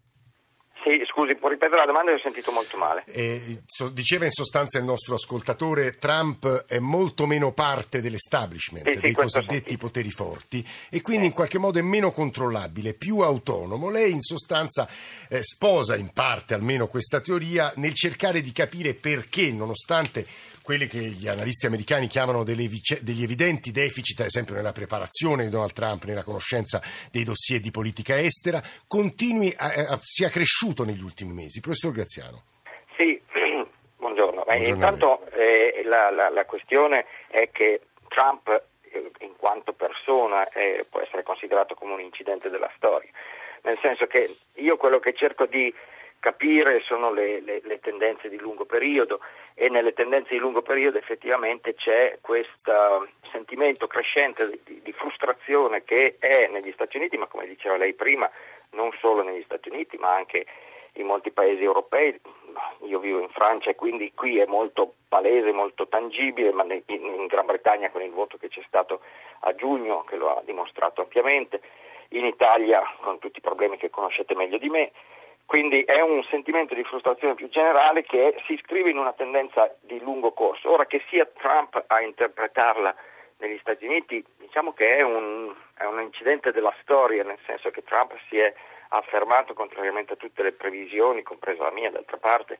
Scusi, 1.29 1.35
può 1.35 1.49
ripetere 1.49 1.79
la 1.79 1.85
domanda? 1.85 2.11
Ho 2.11 2.19
sentito 2.19 2.51
molto 2.51 2.77
male. 2.77 3.03
Eh, 3.05 3.61
diceva 3.93 4.25
in 4.25 4.31
sostanza 4.31 4.79
il 4.79 4.85
nostro 4.85 5.15
ascoltatore, 5.15 5.97
Trump 5.97 6.65
è 6.65 6.79
molto 6.79 7.25
meno 7.25 7.51
parte 7.51 8.01
dell'establishment, 8.01 8.87
sì, 8.87 8.93
sì, 8.93 8.99
dei 8.99 9.13
cosiddetti 9.13 9.77
poteri 9.77 10.09
forti, 10.09 10.65
e 10.89 11.01
quindi 11.01 11.27
in 11.27 11.33
qualche 11.33 11.59
modo 11.59 11.77
è 11.79 11.83
meno 11.83 12.11
controllabile, 12.11 12.93
più 12.93 13.19
autonomo. 13.19 13.89
Lei 13.89 14.11
in 14.11 14.21
sostanza 14.21 14.87
eh, 15.29 15.43
sposa 15.43 15.95
in 15.95 16.11
parte 16.11 16.53
almeno 16.53 16.87
questa 16.87 17.19
teoria 17.19 17.71
nel 17.75 17.93
cercare 17.93 18.41
di 18.41 18.51
capire 18.51 18.93
perché, 18.93 19.51
nonostante 19.51 20.25
quelli 20.69 20.85
che 20.85 20.99
gli 20.99 21.27
analisti 21.27 21.65
americani 21.65 22.05
chiamano 22.05 22.43
vice- 22.43 23.01
degli 23.01 23.23
evidenti 23.23 23.71
deficit, 23.71 24.19
ad 24.19 24.27
esempio 24.27 24.53
nella 24.53 24.71
preparazione 24.71 25.45
di 25.45 25.49
Donald 25.49 25.73
Trump, 25.73 26.03
nella 26.03 26.21
conoscenza 26.21 26.79
dei 27.11 27.23
dossier 27.23 27.59
di 27.59 27.71
politica 27.71 28.19
estera, 28.19 28.61
continui 28.87 29.51
a, 29.57 29.65
a, 29.65 29.99
sia 29.99 30.29
cresciuto 30.29 30.85
negli 30.85 31.01
ultimi 31.01 31.33
mesi. 31.33 31.59
Professor 31.59 31.91
Graziano. 31.91 32.43
Sì, 32.97 33.19
buongiorno. 33.97 34.43
buongiorno 34.45 34.63
intanto 34.67 35.25
eh, 35.31 35.81
la, 35.85 36.11
la, 36.11 36.29
la, 36.29 36.45
questione 36.45 37.07
è 37.29 37.49
che 37.49 37.81
Trump, 38.07 38.47
eh, 38.91 39.09
in 39.21 39.37
quanto 39.37 39.73
persona, 39.73 40.47
eh, 40.49 40.85
può 40.87 40.99
essere 40.99 41.23
considerato 41.23 41.73
come 41.73 41.93
un 41.93 42.01
incidente 42.01 42.51
della 42.51 42.71
storia. 42.75 43.09
Nel 43.63 43.79
senso 43.79 44.05
che 44.05 44.29
io 44.61 44.77
quello 44.77 44.99
che 44.99 45.13
cerco 45.13 45.47
di 45.47 45.73
capire 46.19 46.81
sono 46.81 47.11
le, 47.11 47.39
le, 47.41 47.61
le, 47.63 47.79
tendenze 47.79 48.29
di 48.29 48.37
lungo 48.37 48.65
periodo 48.65 49.19
e 49.53 49.69
nelle 49.69 49.93
tendenze 49.93 50.31
di 50.31 50.37
lungo 50.37 50.61
periodo 50.61 50.97
effettivamente 50.97 51.75
c'è 51.75 52.17
questo 52.21 53.07
sentimento 53.31 53.87
crescente 53.87 54.49
di, 54.63 54.81
di, 54.81 54.91
frustrazione 54.91 55.83
che 55.83 56.17
è 56.19 56.49
negli 56.51 56.71
Stati 56.73 56.97
Uniti, 56.97 57.17
ma 57.17 57.27
come 57.27 57.47
diceva 57.47 57.77
lei 57.77 57.93
prima, 57.93 58.29
non 58.71 58.91
solo 58.99 59.23
negli 59.23 59.43
Stati 59.43 59.69
Uniti, 59.69 59.97
ma 59.97 60.13
anche 60.13 60.45
in 60.93 61.05
molti 61.05 61.31
paesi 61.31 61.63
europei, 61.63 62.19
io 62.85 62.99
vivo 62.99 63.19
in 63.19 63.29
Francia 63.29 63.69
e 63.69 63.75
quindi 63.75 64.11
qui 64.13 64.39
è 64.39 64.45
molto 64.45 64.95
palese, 65.07 65.51
molto 65.51 65.87
tangibile, 65.87 66.51
ma 66.51 66.63
in, 66.63 66.83
in 66.87 67.27
Gran 67.27 67.45
Bretagna 67.45 67.89
con 67.89 68.01
il 68.01 68.11
voto 68.11 68.37
che 68.37 68.49
c'è 68.49 68.61
stato 68.67 69.01
a 69.41 69.55
giugno, 69.55 70.03
che 70.03 70.17
lo 70.17 70.35
ha 70.35 70.41
dimostrato 70.43 71.01
ampiamente, 71.01 71.61
in 72.09 72.25
Italia 72.25 72.81
con 73.01 73.19
tutti 73.19 73.37
i 73.37 73.41
problemi 73.41 73.77
che 73.77 73.89
conoscete 73.89 74.35
meglio 74.35 74.57
di 74.57 74.69
me, 74.69 74.91
quindi 75.49 75.81
è 75.81 75.99
un 75.99 76.23
sentimento 76.29 76.75
di 76.75 76.83
frustrazione 76.83 77.33
più 77.33 77.49
generale 77.49 78.03
che 78.03 78.35
si 78.45 78.53
iscrive 78.53 78.91
in 78.91 78.99
una 78.99 79.13
tendenza 79.13 79.75
di 79.81 79.99
lungo 79.99 80.31
corso. 80.31 80.69
Ora 80.69 80.85
che 80.85 81.01
sia 81.09 81.25
Trump 81.25 81.85
a 81.87 82.01
interpretarla 82.01 82.95
negli 83.37 83.57
Stati 83.57 83.87
Uniti, 83.87 84.23
diciamo 84.37 84.73
che 84.73 84.97
è 84.97 85.01
un, 85.01 85.51
è 85.75 85.85
un 85.85 86.01
incidente 86.01 86.51
della 86.51 86.71
storia, 86.83 87.23
nel 87.23 87.39
senso 87.47 87.71
che 87.71 87.83
Trump 87.83 88.13
si 88.29 88.37
è 88.37 88.53
affermato, 88.89 89.55
contrariamente 89.55 90.13
a 90.13 90.17
tutte 90.17 90.43
le 90.43 90.51
previsioni, 90.51 91.23
compresa 91.23 91.63
la 91.63 91.71
mia 91.71 91.89
d'altra 91.89 92.17
parte, 92.17 92.59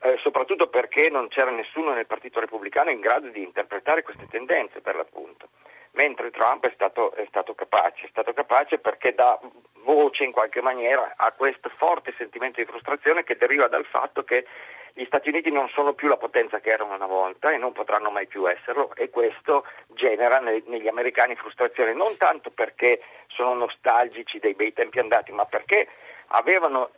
eh, 0.00 0.16
soprattutto 0.22 0.68
perché 0.68 1.10
non 1.10 1.28
c'era 1.28 1.50
nessuno 1.50 1.92
nel 1.92 2.06
Partito 2.06 2.40
Repubblicano 2.40 2.88
in 2.88 3.00
grado 3.00 3.28
di 3.28 3.42
interpretare 3.42 4.02
queste 4.02 4.26
tendenze, 4.30 4.80
per 4.80 4.96
l'appunto. 4.96 5.50
Mentre 5.98 6.30
Trump 6.30 6.64
è 6.64 6.70
stato, 6.74 7.12
è 7.14 7.24
stato 7.26 7.56
capace, 7.56 8.06
è 8.06 8.08
stato 8.08 8.32
capace 8.32 8.78
perché 8.78 9.14
dà 9.14 9.36
voce 9.82 10.22
in 10.22 10.30
qualche 10.30 10.62
maniera 10.62 11.14
a 11.16 11.32
questo 11.32 11.68
forte 11.70 12.14
sentimento 12.16 12.60
di 12.60 12.68
frustrazione 12.68 13.24
che 13.24 13.36
deriva 13.36 13.66
dal 13.66 13.84
fatto 13.84 14.22
che 14.22 14.46
gli 14.92 15.04
Stati 15.06 15.28
Uniti 15.28 15.50
non 15.50 15.68
sono 15.70 15.94
più 15.94 16.06
la 16.06 16.16
potenza 16.16 16.60
che 16.60 16.70
erano 16.70 16.94
una 16.94 17.06
volta 17.06 17.50
e 17.50 17.56
non 17.56 17.72
potranno 17.72 18.10
mai 18.10 18.28
più 18.28 18.48
esserlo 18.48 18.94
e 18.94 19.10
questo 19.10 19.64
genera 19.88 20.38
negli 20.38 20.86
americani 20.86 21.34
frustrazione 21.34 21.92
non 21.94 22.16
tanto 22.16 22.50
perché 22.50 23.00
sono 23.26 23.54
nostalgici 23.54 24.38
dei 24.38 24.54
bei 24.54 24.72
tempi 24.72 25.00
andati, 25.00 25.32
ma 25.32 25.46
perché 25.46 25.88
avevano 26.28 26.90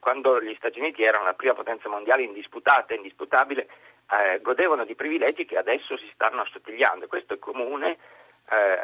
quando 0.00 0.40
gli 0.40 0.54
Stati 0.56 0.78
Uniti 0.78 1.02
erano 1.02 1.24
la 1.24 1.34
prima 1.34 1.54
potenza 1.54 1.88
mondiale 1.88 2.22
indisputata 2.22 2.94
indisputabile, 2.94 3.68
eh, 4.10 4.40
godevano 4.40 4.84
di 4.84 4.94
privilegi 4.94 5.44
che 5.44 5.56
adesso 5.56 5.96
si 5.96 6.10
stanno 6.14 6.42
assottigliando. 6.42 7.06
Questo 7.06 7.34
è 7.34 7.38
comune 7.38 7.98
eh, 8.50 8.80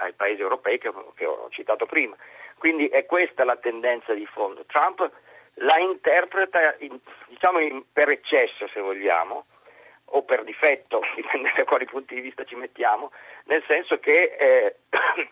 ai 0.00 0.12
paesi 0.14 0.40
europei 0.40 0.78
che, 0.78 0.92
che, 1.14 1.24
ho 1.24 1.48
citato 1.50 1.86
prima. 1.86 2.16
Quindi 2.58 2.88
è 2.88 3.06
questa 3.06 3.44
la 3.44 3.56
tendenza 3.56 4.12
di 4.12 4.26
fondo. 4.26 4.64
Trump 4.66 5.10
la 5.60 5.78
interpreta 5.78 6.76
in, 6.78 6.98
diciamo 7.28 7.58
in, 7.58 7.82
per 7.92 8.08
eccesso 8.10 8.68
se 8.68 8.80
vogliamo 8.80 9.46
o 10.10 10.22
per 10.22 10.44
difetto, 10.44 11.00
dipende 11.16 11.52
da 11.56 11.64
quali 11.64 11.86
punti 11.86 12.14
di 12.14 12.20
vista 12.20 12.44
ci 12.44 12.54
mettiamo, 12.54 13.10
nel 13.44 13.62
senso 13.66 13.98
che 13.98 14.36
eh, 14.38 14.76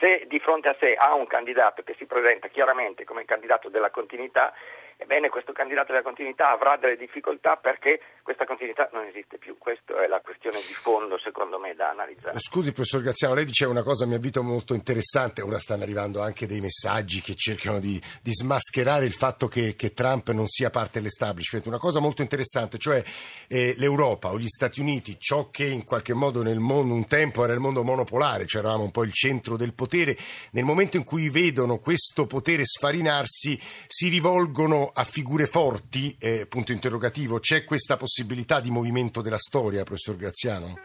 se 0.00 0.24
di 0.26 0.38
fronte 0.38 0.68
a 0.68 0.76
sé 0.78 0.94
ha 0.94 1.14
un 1.14 1.26
candidato 1.26 1.82
che 1.82 1.94
si 1.98 2.06
presenta 2.06 2.48
chiaramente 2.48 3.04
come 3.04 3.24
candidato 3.24 3.68
della 3.68 3.90
continuità, 3.90 4.52
Ebbene, 4.96 5.28
questo 5.28 5.52
candidato 5.52 5.92
della 5.92 6.02
continuità 6.02 6.50
avrà 6.50 6.76
delle 6.76 6.96
difficoltà 6.96 7.56
perché 7.56 8.00
questa 8.22 8.46
continuità 8.46 8.88
non 8.92 9.04
esiste 9.04 9.38
più. 9.38 9.56
Questa 9.58 10.02
è 10.02 10.06
la 10.06 10.20
questione 10.20 10.56
di 10.56 10.72
fondo, 10.72 11.18
secondo 11.18 11.58
me, 11.58 11.74
da 11.74 11.90
analizzare. 11.90 12.38
Scusi, 12.38 12.72
professor 12.72 13.02
Graziano, 13.02 13.34
lei 13.34 13.44
diceva 13.44 13.70
una 13.70 13.82
cosa 13.82 14.04
a 14.04 14.06
mio 14.06 14.16
avviso 14.16 14.42
molto 14.42 14.74
interessante. 14.74 15.42
Ora 15.42 15.58
stanno 15.58 15.82
arrivando 15.82 16.22
anche 16.22 16.46
dei 16.46 16.60
messaggi 16.60 17.20
che 17.20 17.34
cercano 17.34 17.80
di, 17.80 18.00
di 18.22 18.32
smascherare 18.32 19.04
il 19.04 19.12
fatto 19.12 19.46
che, 19.46 19.74
che, 19.76 19.92
Trump 19.92 20.30
non 20.30 20.46
sia 20.46 20.70
parte 20.70 20.98
dell'establishment. 20.98 21.66
Una 21.66 21.78
cosa 21.78 22.00
molto 22.00 22.22
interessante, 22.22 22.78
cioè 22.78 23.02
eh, 23.48 23.74
l'Europa 23.76 24.30
o 24.30 24.38
gli 24.38 24.48
Stati 24.48 24.80
Uniti, 24.80 25.18
ciò 25.18 25.50
che 25.50 25.66
in 25.66 25.84
qualche 25.84 26.14
modo 26.14 26.42
nel 26.42 26.60
mondo 26.60 26.94
un 26.94 27.06
tempo 27.06 27.44
era 27.44 27.52
il 27.52 27.60
mondo 27.60 27.82
monopolare, 27.82 28.46
cioè 28.46 28.62
eravamo 28.62 28.84
un 28.84 28.90
po' 28.90 29.04
il 29.04 29.12
centro 29.12 29.56
del 29.56 29.74
potere, 29.74 30.16
nel 30.52 30.64
momento 30.64 30.96
in 30.96 31.04
cui 31.04 31.28
vedono 31.28 31.78
questo 31.78 32.26
potere 32.26 32.64
sfarinarsi, 32.64 33.60
si 33.86 34.08
rivolgono 34.08 34.92
a 34.96 35.04
figure 35.04 35.46
forti, 35.46 36.16
eh, 36.20 36.46
punto 36.46 36.72
interrogativo, 36.72 37.40
c'è 37.40 37.64
questa 37.64 37.96
possibilità 37.96 38.60
di 38.60 38.70
movimento 38.70 39.22
della 39.22 39.38
storia, 39.38 39.82
professor 39.82 40.16
Graziano? 40.16 40.78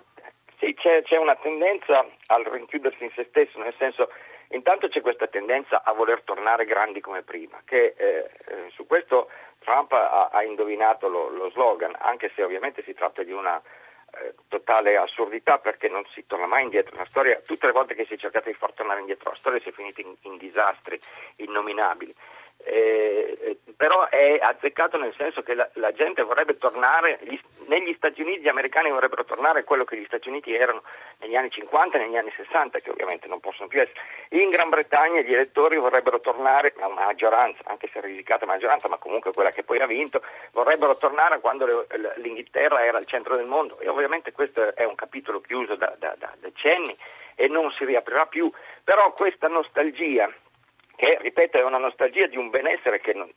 Sì, 0.58 0.74
c'è, 0.74 1.04
c'è 1.04 1.18
una 1.18 1.36
tendenza 1.36 2.06
al 2.28 2.44
rinchiudersi 2.44 3.04
in 3.04 3.12
se 3.14 3.28
stesso, 3.30 3.60
nel 3.60 3.76
senso 3.78 4.10
intanto 4.50 4.88
c'è 4.88 5.02
questa 5.02 5.28
tendenza 5.28 5.84
a 5.84 5.94
voler 5.94 6.24
tornare 6.24 6.66
grandi 6.66 7.02
come 7.02 7.22
prima, 7.22 7.62
che 7.66 7.94
eh, 7.96 8.30
eh, 8.48 8.70
su 8.74 8.88
questo 8.88 9.30
Trump 9.60 9.92
ha, 9.92 10.30
ha 10.32 10.44
indovinato 10.44 11.08
lo, 11.08 11.30
lo, 11.30 11.52
slogan, 11.52 11.96
anche 12.00 12.32
se 12.36 12.42
ovviamente 12.42 12.82
si 12.84 12.96
tratta 12.96 13.22
di 13.22 13.32
una 13.32 13.62
eh, 14.12 14.34
totale 14.48 14.98
assurdità 14.98 15.60
perché 15.60 15.88
non 15.88 16.04
si 16.14 16.26
torna 16.26 16.48
mai 16.48 16.64
indietro. 16.64 16.96
La 16.98 17.06
storia, 17.10 17.40
tutte 17.46 17.68
le 17.68 17.74
volte 17.74 17.94
che 17.94 18.06
si 18.06 18.16
è 18.16 18.18
cercato 18.18 18.50
di 18.50 18.56
far 18.56 18.74
tornare 18.74 19.02
indietro, 19.02 19.30
la 19.30 19.36
storia 19.36 19.60
si 19.62 19.70
è 19.70 19.72
finita 19.72 20.02
in, 20.02 20.16
in 20.22 20.38
disastri 20.38 21.00
innominabili. 21.36 22.16
Eh, 22.64 23.58
però 23.80 24.10
è 24.10 24.38
azzeccato 24.42 24.98
nel 24.98 25.14
senso 25.16 25.42
che 25.42 25.54
la, 25.54 25.70
la 25.76 25.94
gente 25.94 26.22
vorrebbe 26.22 26.58
tornare, 26.58 27.18
gli, 27.22 27.40
negli 27.68 27.94
Stati 27.96 28.22
Uniti 28.22 28.42
gli 28.42 28.50
americani 28.50 28.90
vorrebbero 28.90 29.24
tornare 29.24 29.62
a 29.62 29.64
quello 29.64 29.86
che 29.86 29.96
gli 29.96 30.04
Stati 30.04 30.28
Uniti 30.28 30.54
erano 30.54 30.84
negli 31.20 31.38
anni 31.38 31.50
50 31.50 31.98
e 31.98 32.02
negli 32.02 32.18
anni 32.18 32.34
60, 32.36 32.80
che 32.80 32.90
ovviamente 32.90 33.28
non 33.30 33.40
possono 33.40 33.70
più 33.70 33.80
essere. 33.80 34.02
In 34.32 34.50
Gran 34.50 34.68
Bretagna 34.68 35.22
gli 35.22 35.34
elettori 35.34 35.78
vorrebbero 35.78 36.20
tornare, 36.20 36.74
a 36.80 36.90
maggioranza, 36.90 37.64
anche 37.68 37.90
se 37.94 38.02
risicata 38.02 38.46
maggioranza, 38.46 38.90
ma 38.90 38.98
comunque 38.98 39.32
quella 39.32 39.52
che 39.52 39.64
poi 39.64 39.80
ha 39.80 39.88
vinto, 39.88 40.22
vorrebbero 40.52 40.98
tornare 40.98 41.36
a 41.36 41.40
quando 41.40 41.66
le, 41.66 42.14
l'Inghilterra 42.18 42.84
era 42.84 42.98
al 42.98 43.06
centro 43.06 43.38
del 43.38 43.46
mondo. 43.46 43.80
E 43.80 43.88
ovviamente 43.88 44.34
questo 44.34 44.76
è 44.76 44.84
un 44.84 44.96
capitolo 44.96 45.40
chiuso 45.40 45.76
da, 45.76 45.96
da, 45.98 46.16
da 46.18 46.34
decenni 46.40 46.94
e 47.36 47.48
non 47.48 47.72
si 47.72 47.86
riaprirà 47.86 48.26
più. 48.26 48.52
Però 48.84 49.14
questa 49.14 49.48
nostalgia 49.48 50.30
che, 51.00 51.18
ripeto, 51.22 51.58
è 51.58 51.64
una 51.64 51.78
nostalgia 51.78 52.28
di 52.28 52.36
un 52.36 52.50
benessere 52.50 53.00
che 53.00 53.14
non, 53.14 53.32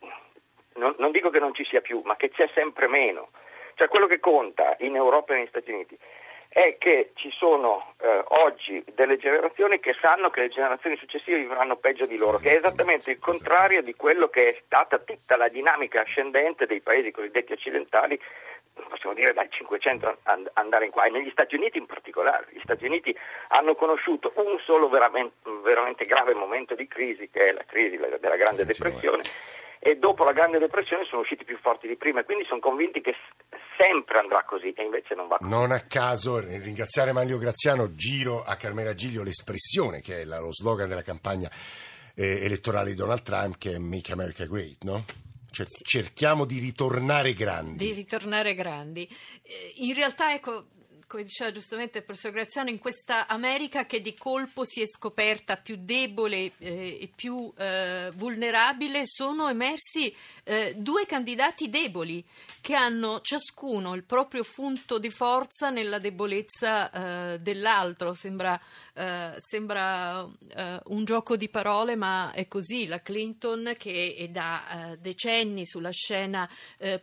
non, 0.73 0.93
non 0.97 1.11
dico 1.11 1.29
che 1.29 1.39
non 1.39 1.53
ci 1.53 1.63
sia 1.63 1.79
più, 1.79 2.01
ma 2.03 2.17
che 2.17 2.29
c'è 2.29 2.49
sempre 2.53 2.89
meno. 2.89 3.29
Cioè 3.75 3.87
quello 3.87 4.05
che 4.05 4.19
conta 4.19 4.75
in 4.79 4.97
Europa 4.97 5.33
e 5.33 5.37
negli 5.37 5.47
Stati 5.47 5.71
Uniti 5.71 5.97
è 6.49 6.75
che 6.77 7.11
ci 7.15 7.31
sono 7.31 7.95
eh, 8.01 8.21
oggi 8.27 8.83
delle 8.93 9.17
generazioni 9.17 9.79
che 9.79 9.95
sanno 10.01 10.29
che 10.29 10.41
le 10.41 10.49
generazioni 10.49 10.97
successive 10.97 11.37
vivranno 11.37 11.77
peggio 11.77 12.05
di 12.05 12.17
loro, 12.17 12.37
che 12.37 12.51
è 12.51 12.57
esattamente 12.57 13.11
il 13.11 13.17
contrario 13.17 13.81
di 13.81 13.95
quello 13.95 14.27
che 14.27 14.49
è 14.49 14.61
stata 14.65 14.99
tutta 14.99 15.37
la 15.37 15.47
dinamica 15.47 16.01
ascendente 16.01 16.65
dei 16.65 16.81
paesi 16.81 17.11
cosiddetti 17.11 17.53
occidentali 17.53 18.19
possiamo 18.89 19.15
dire 19.15 19.33
dal 19.33 19.49
500 19.49 20.17
andare 20.53 20.85
in 20.85 20.91
qua, 20.91 21.05
e 21.05 21.09
negli 21.09 21.29
Stati 21.31 21.55
Uniti 21.55 21.77
in 21.77 21.85
particolare. 21.85 22.47
Gli 22.51 22.61
Stati 22.63 22.85
Uniti 22.85 23.15
hanno 23.49 23.75
conosciuto 23.75 24.33
un 24.35 24.59
solo 24.63 24.89
veramente, 24.89 25.35
veramente 25.63 26.05
grave 26.05 26.33
momento 26.33 26.75
di 26.75 26.87
crisi, 26.87 27.29
che 27.29 27.49
è 27.49 27.51
la 27.51 27.63
crisi 27.65 27.97
della 27.97 28.35
Grande 28.35 28.65
Depressione, 28.65 29.23
e 29.79 29.97
dopo 29.97 30.23
la 30.23 30.31
Grande 30.31 30.59
Depressione 30.59 31.03
sono 31.05 31.21
usciti 31.21 31.43
più 31.43 31.57
forti 31.57 31.87
di 31.87 31.97
prima 31.97 32.21
e 32.21 32.23
quindi 32.23 32.45
sono 32.45 32.61
convinti 32.61 33.01
che 33.01 33.15
sempre 33.77 34.19
andrà 34.19 34.43
così 34.43 34.71
e 34.71 34.83
invece 34.83 35.13
non 35.13 35.27
va 35.27 35.37
così. 35.37 35.49
Non 35.49 35.71
a 35.71 35.81
caso, 35.81 36.39
nel 36.39 36.61
ringraziare 36.61 37.11
Manlio 37.11 37.37
Graziano, 37.37 37.93
giro 37.93 38.43
a 38.43 38.55
Carmela 38.55 38.93
Giglio 38.93 39.23
l'espressione 39.23 39.99
che 39.99 40.21
è 40.21 40.23
lo 40.23 40.51
slogan 40.51 40.87
della 40.87 41.01
campagna 41.01 41.49
eh, 42.15 42.45
elettorale 42.45 42.91
di 42.91 42.95
Donald 42.95 43.23
Trump 43.23 43.57
che 43.57 43.73
è 43.73 43.77
Make 43.77 44.13
America 44.13 44.45
Great, 44.45 44.83
no? 44.83 45.03
Cioè, 45.53 45.67
cerchiamo 45.83 46.45
di 46.45 46.57
ritornare 46.57 47.35
grandi. 47.35 47.85
Di 47.85 47.93
ritornare 47.93 48.55
grandi. 48.55 49.07
Eh, 49.43 49.73
in 49.77 49.93
realtà, 49.93 50.33
ecco, 50.33 50.69
come 51.13 51.25
diceva 51.25 51.51
giustamente 51.51 51.99
il 51.99 52.05
professor 52.05 52.31
Graziano, 52.31 52.71
in 52.71 52.79
questa 52.79 53.27
America 53.27 53.85
che 53.85 54.01
di 54.01 54.15
colpo 54.15 54.65
si 54.65 54.81
è 54.81 54.85
scoperta 54.87 55.57
più 55.57 55.77
debole 55.79 56.53
eh, 56.57 56.97
e 57.01 57.11
più 57.15 57.53
eh, 57.55 58.09
vulnerabile, 58.15 59.03
sono 59.05 59.47
emersi 59.47 60.11
eh, 60.43 60.73
due 60.75 61.05
candidati 61.05 61.69
deboli 61.69 62.25
che 62.59 62.73
hanno 62.73 63.21
ciascuno 63.21 63.93
il 63.93 64.05
proprio 64.05 64.43
punto 64.43 64.97
di 64.97 65.11
forza 65.11 65.69
nella 65.69 65.99
debolezza 65.99 66.89
eh, 67.33 67.39
dell'altro. 67.39 68.15
Sembra, 68.15 68.59
eh, 68.95 69.35
sembra 69.37 70.25
eh, 70.25 70.79
un 70.85 71.05
gioco 71.05 71.37
di 71.37 71.47
parole, 71.47 71.95
ma 71.95 72.31
è 72.31 72.47
così. 72.47 72.87
La 72.87 73.03
Clinton 73.03 73.75
che 73.77 74.15
è 74.17 74.27
da 74.29 74.95
decenni 74.99 75.67
sulla 75.67 75.91
scena 75.91 76.49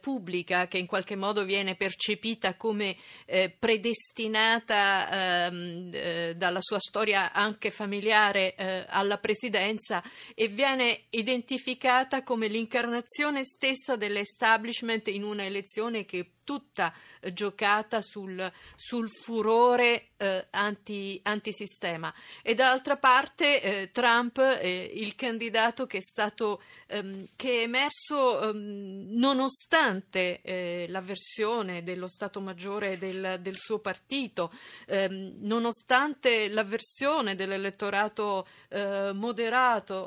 pubblica, 0.01 0.67
che 0.67 0.79
in 0.79 0.87
qualche 0.87 1.15
modo 1.15 1.45
viene 1.45 1.77
percepita 1.77 2.57
come 2.57 2.97
predestinata 3.25 3.99
destinata 4.01 5.47
ehm, 5.47 5.91
eh, 5.93 6.35
dalla 6.35 6.61
sua 6.63 6.79
storia 6.79 7.33
anche 7.33 7.71
familiare 7.71 8.55
eh, 8.55 8.87
alla 8.89 9.19
presidenza 9.19 10.03
e 10.35 10.49
viene 10.49 11.03
identificata 11.11 12.23
come 12.23 12.49
l'incarnazione 12.49 13.45
stessa 13.45 13.97
dell'establishment 13.97 15.09
in 15.09 15.23
una 15.23 15.45
elezione 15.45 16.07
che 16.07 16.31
tutta 16.51 16.93
eh, 17.21 17.33
giocata 17.33 18.01
sul, 18.01 18.51
sul 18.75 19.09
furore 19.09 20.09
eh, 20.17 20.49
anti, 20.51 21.21
antisistema. 21.23 22.13
E 22.43 22.55
dall'altra 22.55 22.97
parte 22.97 23.63
eh, 23.63 23.91
Trump, 23.93 24.39
eh, 24.39 24.91
il 24.97 25.15
candidato 25.15 25.87
che 25.87 25.99
è 25.99 26.03
stato 26.03 26.61
ehm, 26.89 27.29
che 27.37 27.61
è 27.61 27.63
emerso 27.63 28.49
ehm, 28.49 29.11
nonostante 29.13 30.41
eh, 30.43 30.87
l'avversione 30.89 31.85
dello 31.85 32.09
Stato 32.09 32.41
Maggiore 32.41 32.99
del, 32.99 33.39
del 33.41 33.57
suo 33.57 33.79
partito, 33.79 34.53
ehm, 34.87 35.37
nonostante 35.43 36.49
l'avversione 36.49 37.37
dell'elettorato 37.37 38.45
eh, 38.71 39.13
moderato 39.15 39.99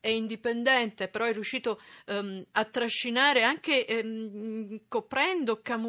e 0.00 0.14
indipendente, 0.14 1.08
però 1.08 1.24
è 1.24 1.32
riuscito 1.32 1.80
ehm, 2.06 2.44
a 2.52 2.64
trascinare 2.64 3.42
anche 3.42 3.84
ehm, 3.84 4.82
coprendo, 4.86 5.60
camuffando 5.60 5.86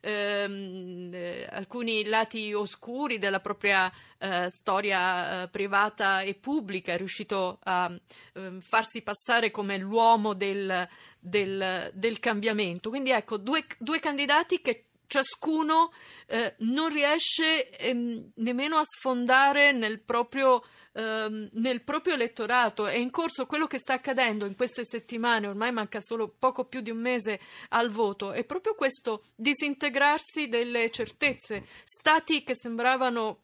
ehm, 0.00 1.10
eh, 1.12 1.48
alcuni 1.50 2.04
lati 2.04 2.52
oscuri 2.52 3.18
della 3.18 3.40
propria 3.40 3.92
eh, 4.18 4.46
storia 4.48 5.42
eh, 5.42 5.48
privata 5.48 6.20
e 6.22 6.34
pubblica, 6.34 6.92
è 6.92 6.96
riuscito 6.96 7.58
a 7.62 7.94
ehm, 8.34 8.60
farsi 8.60 9.02
passare 9.02 9.50
come 9.50 9.78
l'uomo 9.78 10.34
del, 10.34 10.88
del, 11.18 11.90
del 11.94 12.18
cambiamento. 12.20 12.90
Quindi 12.90 13.10
ecco, 13.10 13.36
due, 13.36 13.64
due 13.78 14.00
candidati 14.00 14.60
che 14.60 14.86
ciascuno 15.06 15.92
eh, 16.26 16.54
non 16.58 16.92
riesce 16.92 17.70
ehm, 17.70 18.32
nemmeno 18.36 18.76
a 18.76 18.84
sfondare 18.84 19.72
nel 19.72 20.00
proprio 20.00 20.62
ehm, 20.94 21.48
nel 21.52 21.82
proprio 21.82 22.14
elettorato. 22.14 22.86
È 22.86 22.96
in 22.96 23.10
corso 23.10 23.46
quello 23.46 23.66
che 23.66 23.78
sta 23.78 23.94
accadendo 23.94 24.46
in 24.46 24.56
queste 24.56 24.84
settimane, 24.84 25.46
ormai 25.46 25.72
manca 25.72 26.00
solo 26.00 26.28
poco 26.28 26.64
più 26.64 26.80
di 26.80 26.90
un 26.90 26.98
mese 26.98 27.40
al 27.70 27.90
voto, 27.90 28.32
è 28.32 28.44
proprio 28.44 28.74
questo 28.74 29.24
disintegrarsi 29.34 30.48
delle 30.48 30.90
certezze. 30.90 31.66
Stati 31.84 32.42
che 32.44 32.54
sembravano 32.56 33.43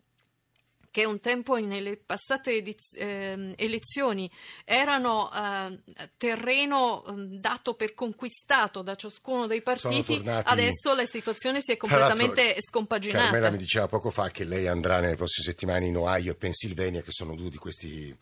che 0.90 1.05
un 1.05 1.20
tempo 1.20 1.57
nelle 1.57 1.96
passate 1.96 2.57
ediz- 2.57 2.96
eh, 2.96 3.55
elezioni 3.57 4.31
erano 4.64 5.31
eh, 5.33 5.81
terreno 6.16 7.05
eh, 7.07 7.12
dato 7.38 7.74
per 7.74 7.94
conquistato 7.94 8.83
da 8.83 8.96
ciascuno 8.96 9.46
dei 9.46 9.62
partiti, 9.62 10.16
tornati... 10.16 10.48
adesso 10.48 10.94
la 10.94 11.07
situazione 11.07 11.61
si 11.61 11.72
è 11.72 11.76
completamente 11.76 12.57
scompaginata. 12.61 13.24
Carmela 13.24 13.50
mi 13.50 13.59
diceva 13.59 13.87
poco 13.87 14.11
fa 14.11 14.31
che 14.31 14.44
lei 14.44 14.66
andrà 14.66 15.00
nelle 15.00 15.16
prossime 15.16 15.46
settimane 15.46 15.87
in 15.87 15.96
Ohio 15.96 16.33
e 16.33 16.35
Pennsylvania, 16.35 17.03
che 17.03 17.12
sono 17.12 17.35
due 17.35 17.50
di 17.50 17.57
questi 17.57 18.16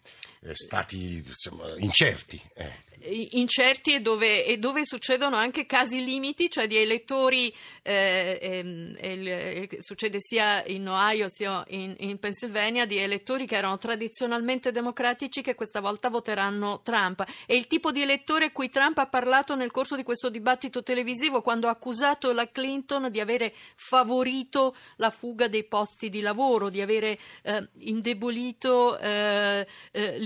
stati 0.53 1.22
insomma, 1.24 1.64
incerti. 1.79 2.40
Eh 2.55 2.87
incerti 3.07 3.94
e 3.94 4.01
dove, 4.01 4.44
e 4.44 4.59
dove, 4.59 4.85
succedono 4.85 5.37
anche 5.37 5.66
casi 5.66 6.05
limiti, 6.05 6.51
cioè 6.51 6.66
di 6.66 6.77
elettori, 6.77 7.55
eh, 7.83 8.38
ehm, 8.40 8.96
eh, 8.98 9.68
succede 9.79 10.16
sia 10.20 10.64
in 10.66 10.88
Ohio 10.88 11.27
sia 11.29 11.64
in, 11.68 11.94
in, 11.98 12.18
Pennsylvania, 12.18 12.87
di 12.87 12.98
elettori 12.98 13.46
che 13.46 13.57
erano 13.57 13.77
tradizionalmente 13.77 14.72
democratici 14.72 15.42
che 15.42 15.55
questa 15.55 15.81
volta 15.81 16.09
voteranno 16.09 16.81
Trump. 16.83 17.24
È 17.46 17.53
il 17.53 17.66
tipo 17.66 17.92
di 17.92 18.03
elettore 18.03 18.53
cui 18.53 18.68
Trump 18.68 18.98
ha 18.98 19.07
parlato 19.07 19.55
nel 19.55 19.70
corso 19.70 19.96
di 19.96 20.03
questo 20.03 20.29
dibattito 20.29 20.83
televisivo 20.83 21.40
quando 21.42 21.68
ha 21.68 21.70
accusato 21.70 22.33
la 22.33 22.51
Clinton 22.51 23.11
di 23.11 23.20
avere 23.20 23.55
favorito 23.74 24.77
la 24.96 25.11
fuga 25.11 25.48
dei 25.48 25.64
posti 25.64 26.09
di 26.09 26.20
lavoro, 26.20 26.68
di 26.68 26.81
avere 26.81 27.18
eh, 27.42 27.68
indebolito 27.79 28.98
eh, 28.98 29.66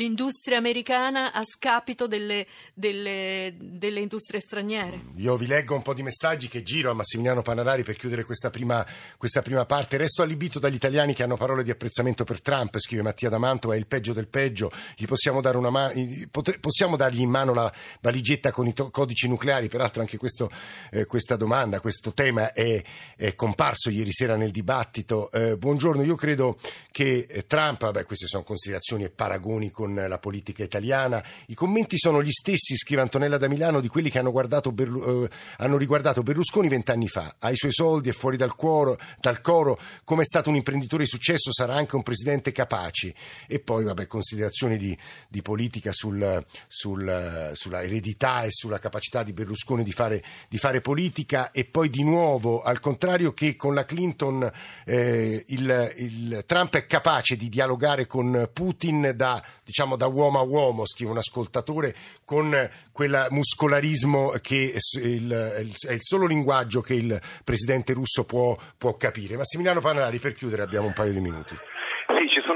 l'industria 0.02 0.58
americana 0.58 1.32
a 1.32 1.44
scapito 1.44 2.08
delle 2.08 2.46
delle, 2.74 3.54
delle, 3.58 4.00
industrie 4.00 4.40
straniere. 4.40 5.00
Io 5.16 5.36
vi 5.36 5.46
leggo 5.46 5.74
un 5.74 5.82
po' 5.82 5.94
di 5.94 6.02
messaggi 6.02 6.48
che 6.48 6.62
giro 6.62 6.90
a 6.90 6.94
Massimiliano 6.94 7.42
Panarari 7.42 7.84
per 7.84 7.96
chiudere 7.96 8.24
questa 8.24 8.50
prima, 8.50 8.84
questa 9.16 9.42
prima 9.42 9.64
parte. 9.64 9.96
Resto 9.96 10.22
allibito 10.22 10.58
dagli 10.58 10.74
italiani 10.74 11.14
che 11.14 11.22
hanno 11.22 11.36
parole 11.36 11.62
di 11.62 11.70
apprezzamento 11.70 12.24
per 12.24 12.40
Trump, 12.40 12.78
scrive 12.78 13.02
Mattia 13.02 13.28
D'Amanto, 13.28 13.72
è 13.72 13.76
il 13.76 13.86
peggio 13.86 14.12
del 14.12 14.28
peggio. 14.28 14.70
Gli 14.96 15.06
possiamo, 15.06 15.40
dare 15.40 15.56
una 15.56 15.70
ma- 15.70 15.92
possiamo 16.60 16.96
dargli 16.96 17.20
in 17.20 17.30
mano 17.30 17.52
la 17.52 17.72
valigetta 18.00 18.50
con 18.50 18.66
i 18.66 18.72
to- 18.72 18.90
codici 18.90 19.28
nucleari? 19.28 19.68
Peraltro 19.68 20.00
anche 20.00 20.16
questo, 20.16 20.50
eh, 20.90 21.04
questa 21.04 21.36
domanda, 21.36 21.80
questo 21.80 22.12
tema 22.12 22.52
è, 22.52 22.82
è, 23.16 23.34
comparso 23.34 23.90
ieri 23.90 24.12
sera 24.12 24.36
nel 24.36 24.50
dibattito. 24.50 25.30
Eh, 25.30 25.56
buongiorno, 25.56 26.02
io 26.02 26.16
credo 26.16 26.56
che 26.90 27.44
Trump, 27.46 27.82
vabbè, 27.82 28.04
queste 28.04 28.26
sono 28.26 28.42
considerazioni 28.42 29.04
e 29.04 29.10
paragoni 29.10 29.70
con 29.70 29.91
la 29.94 30.18
politica 30.18 30.62
italiana, 30.62 31.22
i 31.46 31.54
commenti 31.54 31.98
sono 31.98 32.22
gli 32.22 32.30
stessi, 32.30 32.76
scrive 32.76 33.02
Antonella 33.02 33.38
da 33.38 33.48
Milano, 33.48 33.80
di 33.80 33.88
quelli 33.88 34.10
che 34.10 34.18
hanno, 34.18 34.32
Berlu- 34.32 35.24
eh, 35.24 35.30
hanno 35.58 35.76
riguardato 35.76 36.22
Berlusconi 36.22 36.68
vent'anni 36.68 37.08
fa. 37.08 37.36
Ha 37.38 37.50
i 37.50 37.56
suoi 37.56 37.72
soldi, 37.72 38.08
è 38.08 38.12
fuori 38.12 38.36
dal, 38.36 38.54
cuoro, 38.54 38.98
dal 39.20 39.40
coro, 39.40 39.78
come 40.04 40.22
è 40.22 40.24
stato 40.24 40.48
un 40.50 40.56
imprenditore 40.56 41.04
di 41.04 41.08
successo 41.08 41.52
sarà 41.52 41.74
anche 41.74 41.96
un 41.96 42.02
presidente 42.02 42.52
capace. 42.52 43.14
E 43.46 43.58
poi, 43.60 43.84
vabbè, 43.84 44.06
considerazioni 44.06 44.76
di, 44.78 44.96
di 45.28 45.42
politica 45.42 45.92
sul, 45.92 46.44
sul, 46.68 47.50
sulla 47.52 47.82
eredità 47.82 48.42
e 48.42 48.50
sulla 48.50 48.78
capacità 48.78 49.22
di 49.22 49.32
Berlusconi 49.32 49.84
di 49.84 49.92
fare, 49.92 50.22
di 50.48 50.58
fare, 50.58 50.80
politica. 50.80 51.50
E 51.50 51.64
poi 51.64 51.90
di 51.90 52.02
nuovo, 52.02 52.62
al 52.62 52.80
contrario 52.80 53.32
che 53.32 53.56
con 53.56 53.74
la 53.74 53.84
Clinton, 53.84 54.50
eh, 54.84 55.44
il, 55.48 55.94
il 55.96 56.44
Trump 56.46 56.74
è 56.74 56.86
capace 56.86 57.36
di 57.36 57.48
dialogare 57.48 58.06
con 58.06 58.50
Putin 58.52 59.12
da, 59.14 59.42
diciamo, 59.64 59.81
da 59.96 60.06
uomo 60.06 60.38
a 60.38 60.42
uomo, 60.42 60.86
scrive 60.86 61.10
un 61.10 61.18
ascoltatore, 61.18 61.94
con 62.24 62.70
quel 62.92 63.26
muscolarismo 63.30 64.30
che 64.40 64.72
è 64.72 64.98
il, 64.98 65.30
è 65.30 65.92
il 65.92 66.02
solo 66.02 66.26
linguaggio 66.26 66.80
che 66.80 66.94
il 66.94 67.20
presidente 67.44 67.92
russo 67.92 68.24
può, 68.24 68.56
può 68.76 68.96
capire. 68.96 69.36
Massimiliano 69.36 69.80
Panarari, 69.80 70.18
per 70.18 70.32
chiudere 70.34 70.62
abbiamo 70.62 70.86
un 70.86 70.92
paio 70.92 71.12
di 71.12 71.20
minuti 71.20 71.71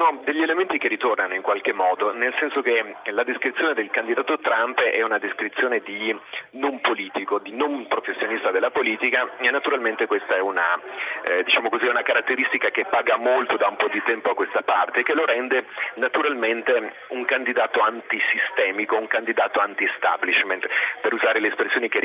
sono 0.06 0.20
degli 0.24 0.42
elementi 0.42 0.78
che 0.78 0.88
ritornano 0.88 1.34
in 1.34 1.42
qualche 1.42 1.72
modo, 1.72 2.12
nel 2.12 2.34
senso 2.38 2.62
che 2.62 2.96
la 3.06 3.24
descrizione 3.24 3.74
del 3.74 3.90
candidato 3.90 4.38
Trump 4.38 4.80
è 4.80 5.02
una 5.02 5.18
descrizione 5.18 5.80
di 5.80 6.16
non 6.52 6.80
politico, 6.80 7.38
di 7.38 7.52
non 7.52 7.86
professionista 7.88 8.50
della 8.50 8.70
politica 8.70 9.36
e 9.38 9.50
naturalmente 9.50 10.06
questa 10.06 10.36
è 10.36 10.40
una, 10.40 10.78
eh, 11.24 11.42
diciamo 11.42 11.68
così, 11.68 11.86
una 11.86 12.02
caratteristica 12.02 12.70
che 12.70 12.84
paga 12.84 13.16
molto 13.16 13.56
da 13.56 13.66
un 13.68 13.76
po' 13.76 13.88
di 13.88 14.02
tempo 14.04 14.30
a 14.30 14.34
questa 14.34 14.62
parte 14.62 15.00
e 15.00 15.02
che 15.02 15.14
lo 15.14 15.24
rende 15.24 15.66
naturalmente 15.94 16.92
un 17.08 17.24
candidato 17.24 17.80
antisistemico, 17.80 18.96
un 18.96 19.08
candidato 19.08 19.60
anti-establishment, 19.60 20.66
per 21.00 21.14
usare 21.14 21.40
le 21.40 21.48
espressioni 21.48 21.88
che, 21.88 22.00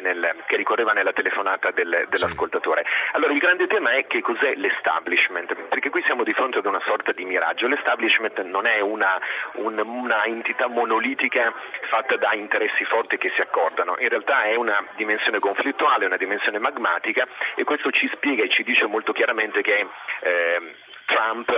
nel, 0.00 0.34
che 0.46 0.56
ricorreva 0.56 0.92
nella 0.92 1.12
telefonata 1.12 1.70
del, 1.70 2.06
dell'ascoltatore. 2.08 2.84
Allora 3.12 3.32
il 3.32 3.38
grande 3.38 3.66
tema 3.66 3.90
è 3.90 4.06
che 4.06 4.22
cos'è 4.22 4.54
l'establishment, 4.54 5.54
perché 5.68 5.90
qui 5.90 6.02
siamo 6.06 6.22
di 6.22 6.32
fronte 6.32 6.58
ad 6.58 6.66
una 6.66 6.80
sorta 6.86 7.12
di 7.12 7.25
miraggio. 7.26 7.66
L'establishment 7.66 8.40
non 8.42 8.66
è 8.66 8.80
una, 8.80 9.20
un, 9.54 9.78
una 9.78 10.24
entità 10.24 10.68
monolitica 10.68 11.52
fatta 11.90 12.16
da 12.16 12.34
interessi 12.34 12.84
forti 12.84 13.18
che 13.18 13.30
si 13.34 13.40
accordano, 13.40 13.96
in 13.98 14.08
realtà 14.08 14.44
è 14.44 14.54
una 14.54 14.84
dimensione 14.96 15.38
conflittuale, 15.38 16.06
una 16.06 16.16
dimensione 16.16 16.58
magmatica 16.58 17.26
e 17.54 17.64
questo 17.64 17.90
ci 17.90 18.08
spiega 18.14 18.44
e 18.44 18.48
ci 18.48 18.62
dice 18.62 18.86
molto 18.86 19.12
chiaramente 19.12 19.62
che 19.62 19.86
eh, 20.20 20.74
Trump 21.06 21.48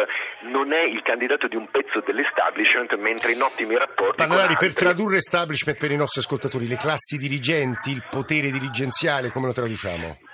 non 0.43 0.73
è 0.73 0.85
il 0.85 1.03
candidato 1.03 1.49
di 1.49 1.57
un 1.57 1.69
pezzo 1.71 2.01
dell'establishment, 2.05 2.95
mentre 2.97 3.33
in 3.33 3.43
ottimi 3.43 3.77
rapporti. 3.77 4.17
Panarari, 4.17 4.57
per 4.57 4.75
tradurre 4.75 5.17
establishment 5.17 5.79
per 5.79 5.91
i 5.91 5.97
nostri 5.97 6.21
ascoltatori, 6.21 6.69
le 6.69 6.77
classi 6.77 7.17
dirigenti, 7.17 7.91
il 7.91 8.05
potere 8.09 8.51
dirigenziale, 8.51 9.31
come 9.31 9.47
lo 9.47 9.53
traduciamo? 9.53 10.28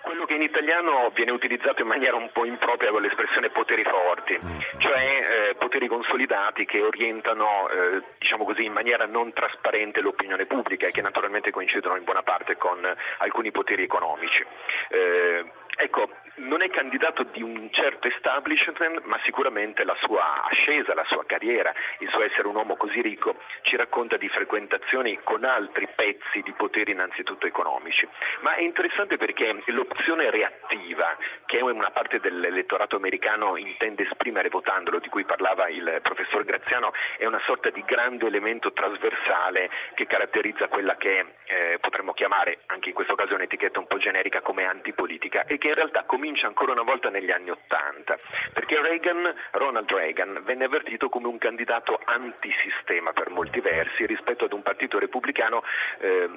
Italiano 0.65 1.11
viene 1.15 1.33
utilizzato 1.33 1.83
in 1.83 1.89
maniera 1.89 2.17
un 2.17 2.31
po' 2.33 2.47
impropria 2.47 2.91
con 2.91 3.03
l'espressione 3.03 3.51
poteri 3.51 3.85
forti, 3.85 4.39
mm. 4.43 4.59
cioè 4.79 5.51
eh, 5.51 5.55
poteri 5.57 5.87
consolidati 5.87 6.65
che 6.65 6.81
orientano 6.81 7.69
eh, 7.69 8.03
diciamo 8.19 8.45
così, 8.45 8.65
in 8.65 8.73
maniera 8.73 9.05
non 9.05 9.33
trasparente 9.33 10.01
l'opinione 10.01 10.47
pubblica 10.47 10.87
e 10.87 10.91
che 10.91 11.03
naturalmente 11.03 11.51
coincidono 11.51 11.97
in 11.97 12.05
buona 12.05 12.23
parte 12.23 12.57
con 12.57 12.81
alcuni 13.19 13.51
poteri 13.51 13.83
economici. 13.83 14.45
Eh, 14.89 15.45
ecco, 15.77 16.09
non 16.37 16.63
è 16.63 16.69
candidato 16.69 17.23
di 17.25 17.43
un 17.43 17.69
certo 17.71 18.09
establishment, 18.09 19.03
ma 19.05 19.21
sicuramente 19.25 19.85
la 19.85 19.97
sua 20.01 20.45
ascesa, 20.45 20.95
la 20.95 21.05
sua 21.09 21.25
carriera, 21.27 21.73
il 21.99 22.09
suo 22.09 22.23
essere 22.23 22.49
un 22.49 22.57
uomo 22.57 22.77
così 22.77 23.01
ricco 23.01 23.37
ci 23.63 23.77
racconta 23.77 24.17
di 24.17 24.29
frequentazioni 24.29 25.21
con 25.23 25.45
altri 25.45 25.89
pezzi 25.95 26.43
di 26.43 26.53
potere 26.53 26.91
innanzitutto 26.91 27.47
economici. 27.47 28.09
Ma 28.41 28.55
è 28.55 28.63
interessante 28.63 29.17
perché 29.17 29.63
l'opzione 29.67 30.31
reattiva, 30.31 31.17
che 31.47 31.61
una 31.61 31.91
parte 31.91 32.19
dell'elettorato 32.21 32.97
americano 32.97 33.57
intende 33.57 34.05
esprimere 34.05 34.49
votandolo, 34.49 34.99
di 34.99 35.09
cui 35.09 35.25
parlava 35.25 35.69
il 35.69 36.01
professor 36.03 36.45
Graziano, 36.45 36.93
è 37.17 37.27
una 37.27 37.41
sorta 37.47 37.71
di 37.71 37.83
grande 37.85 38.27
elemento 38.27 38.73
trasversale 38.73 39.71
che 39.95 40.07
caratterizza 40.07 40.69
quella 40.69 40.97
che 40.97 41.25
eh, 41.45 41.79
potremmo 41.81 42.13
chiamare, 42.13 42.61
anche 42.67 42.89
in 42.89 42.95
questo 42.95 43.15
caso 43.15 43.35
un'etichetta 43.35 43.79
un 43.79 43.87
po' 43.87 43.99
generica, 43.99 44.41
come 44.41 44.65
antipolitica 44.65 45.45
e 45.45 45.59
che 45.59 45.69
in 45.69 45.75
realtà 45.75 46.05
comincia 46.25 46.47
ancora 46.47 46.73
una 46.73 46.85
volta 46.85 47.11
negli 47.11 47.31
anni 47.31 47.51
Ottanta, 47.51 48.17
perché 48.55 48.81
Reagan, 48.81 49.31
Ronald 49.51 49.91
Reagan 49.91 50.41
venne 50.43 50.65
avvertito 50.65 51.11
come 51.11 51.27
un 51.27 51.37
candidato 51.37 52.01
antisistema 52.03 53.13
per 53.13 53.29
molti 53.29 53.61
versi 53.61 54.07
rispetto 54.07 54.47
ad 54.47 54.55
un 54.55 54.63
partito 54.63 54.99
repubblicano 54.99 55.63
eh, 55.99 56.31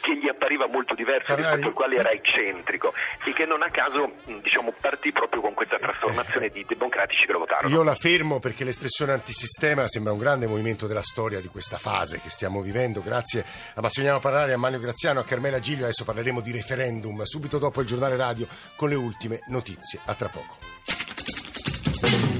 che 0.00 0.16
gli 0.16 0.28
appariva 0.28 0.66
molto 0.66 0.94
diverso 0.94 1.26
Parlari- 1.26 1.56
rispetto 1.56 1.68
al 1.68 1.74
quale 1.74 1.96
era 1.96 2.10
eccentrico 2.10 2.92
e 3.24 3.32
che 3.32 3.44
non 3.44 3.62
a 3.62 3.70
caso 3.70 4.12
diciamo, 4.24 4.72
partì 4.80 5.12
proprio 5.12 5.40
con 5.40 5.54
questa 5.54 5.78
trasformazione 5.78 6.48
di 6.48 6.64
democratici 6.66 7.26
che 7.26 7.32
lo 7.32 7.40
votarono. 7.40 7.74
Io 7.74 7.82
la 7.82 7.94
fermo 7.94 8.38
perché 8.38 8.64
l'espressione 8.64 9.12
antisistema 9.12 9.86
sembra 9.86 10.12
un 10.12 10.18
grande 10.18 10.46
movimento 10.46 10.86
della 10.86 11.02
storia 11.02 11.40
di 11.40 11.48
questa 11.48 11.78
fase 11.78 12.20
che 12.20 12.30
stiamo 12.30 12.60
vivendo. 12.60 13.02
Grazie 13.02 13.44
a 13.74 13.80
Massimiliano 13.80 14.20
Parlari, 14.20 14.52
a 14.52 14.58
Manlio 14.58 14.80
Graziano, 14.80 15.20
a 15.20 15.24
Carmela 15.24 15.60
Giglio. 15.60 15.84
Adesso 15.84 16.04
parleremo 16.04 16.40
di 16.40 16.52
referendum 16.52 17.22
subito 17.22 17.58
dopo 17.58 17.80
il 17.80 17.86
giornale 17.86 18.16
radio 18.16 18.46
con 18.76 18.88
le 18.88 18.94
ultime 18.94 19.40
notizie. 19.46 20.00
A 20.06 20.14
tra 20.14 20.28
poco. 20.28 22.31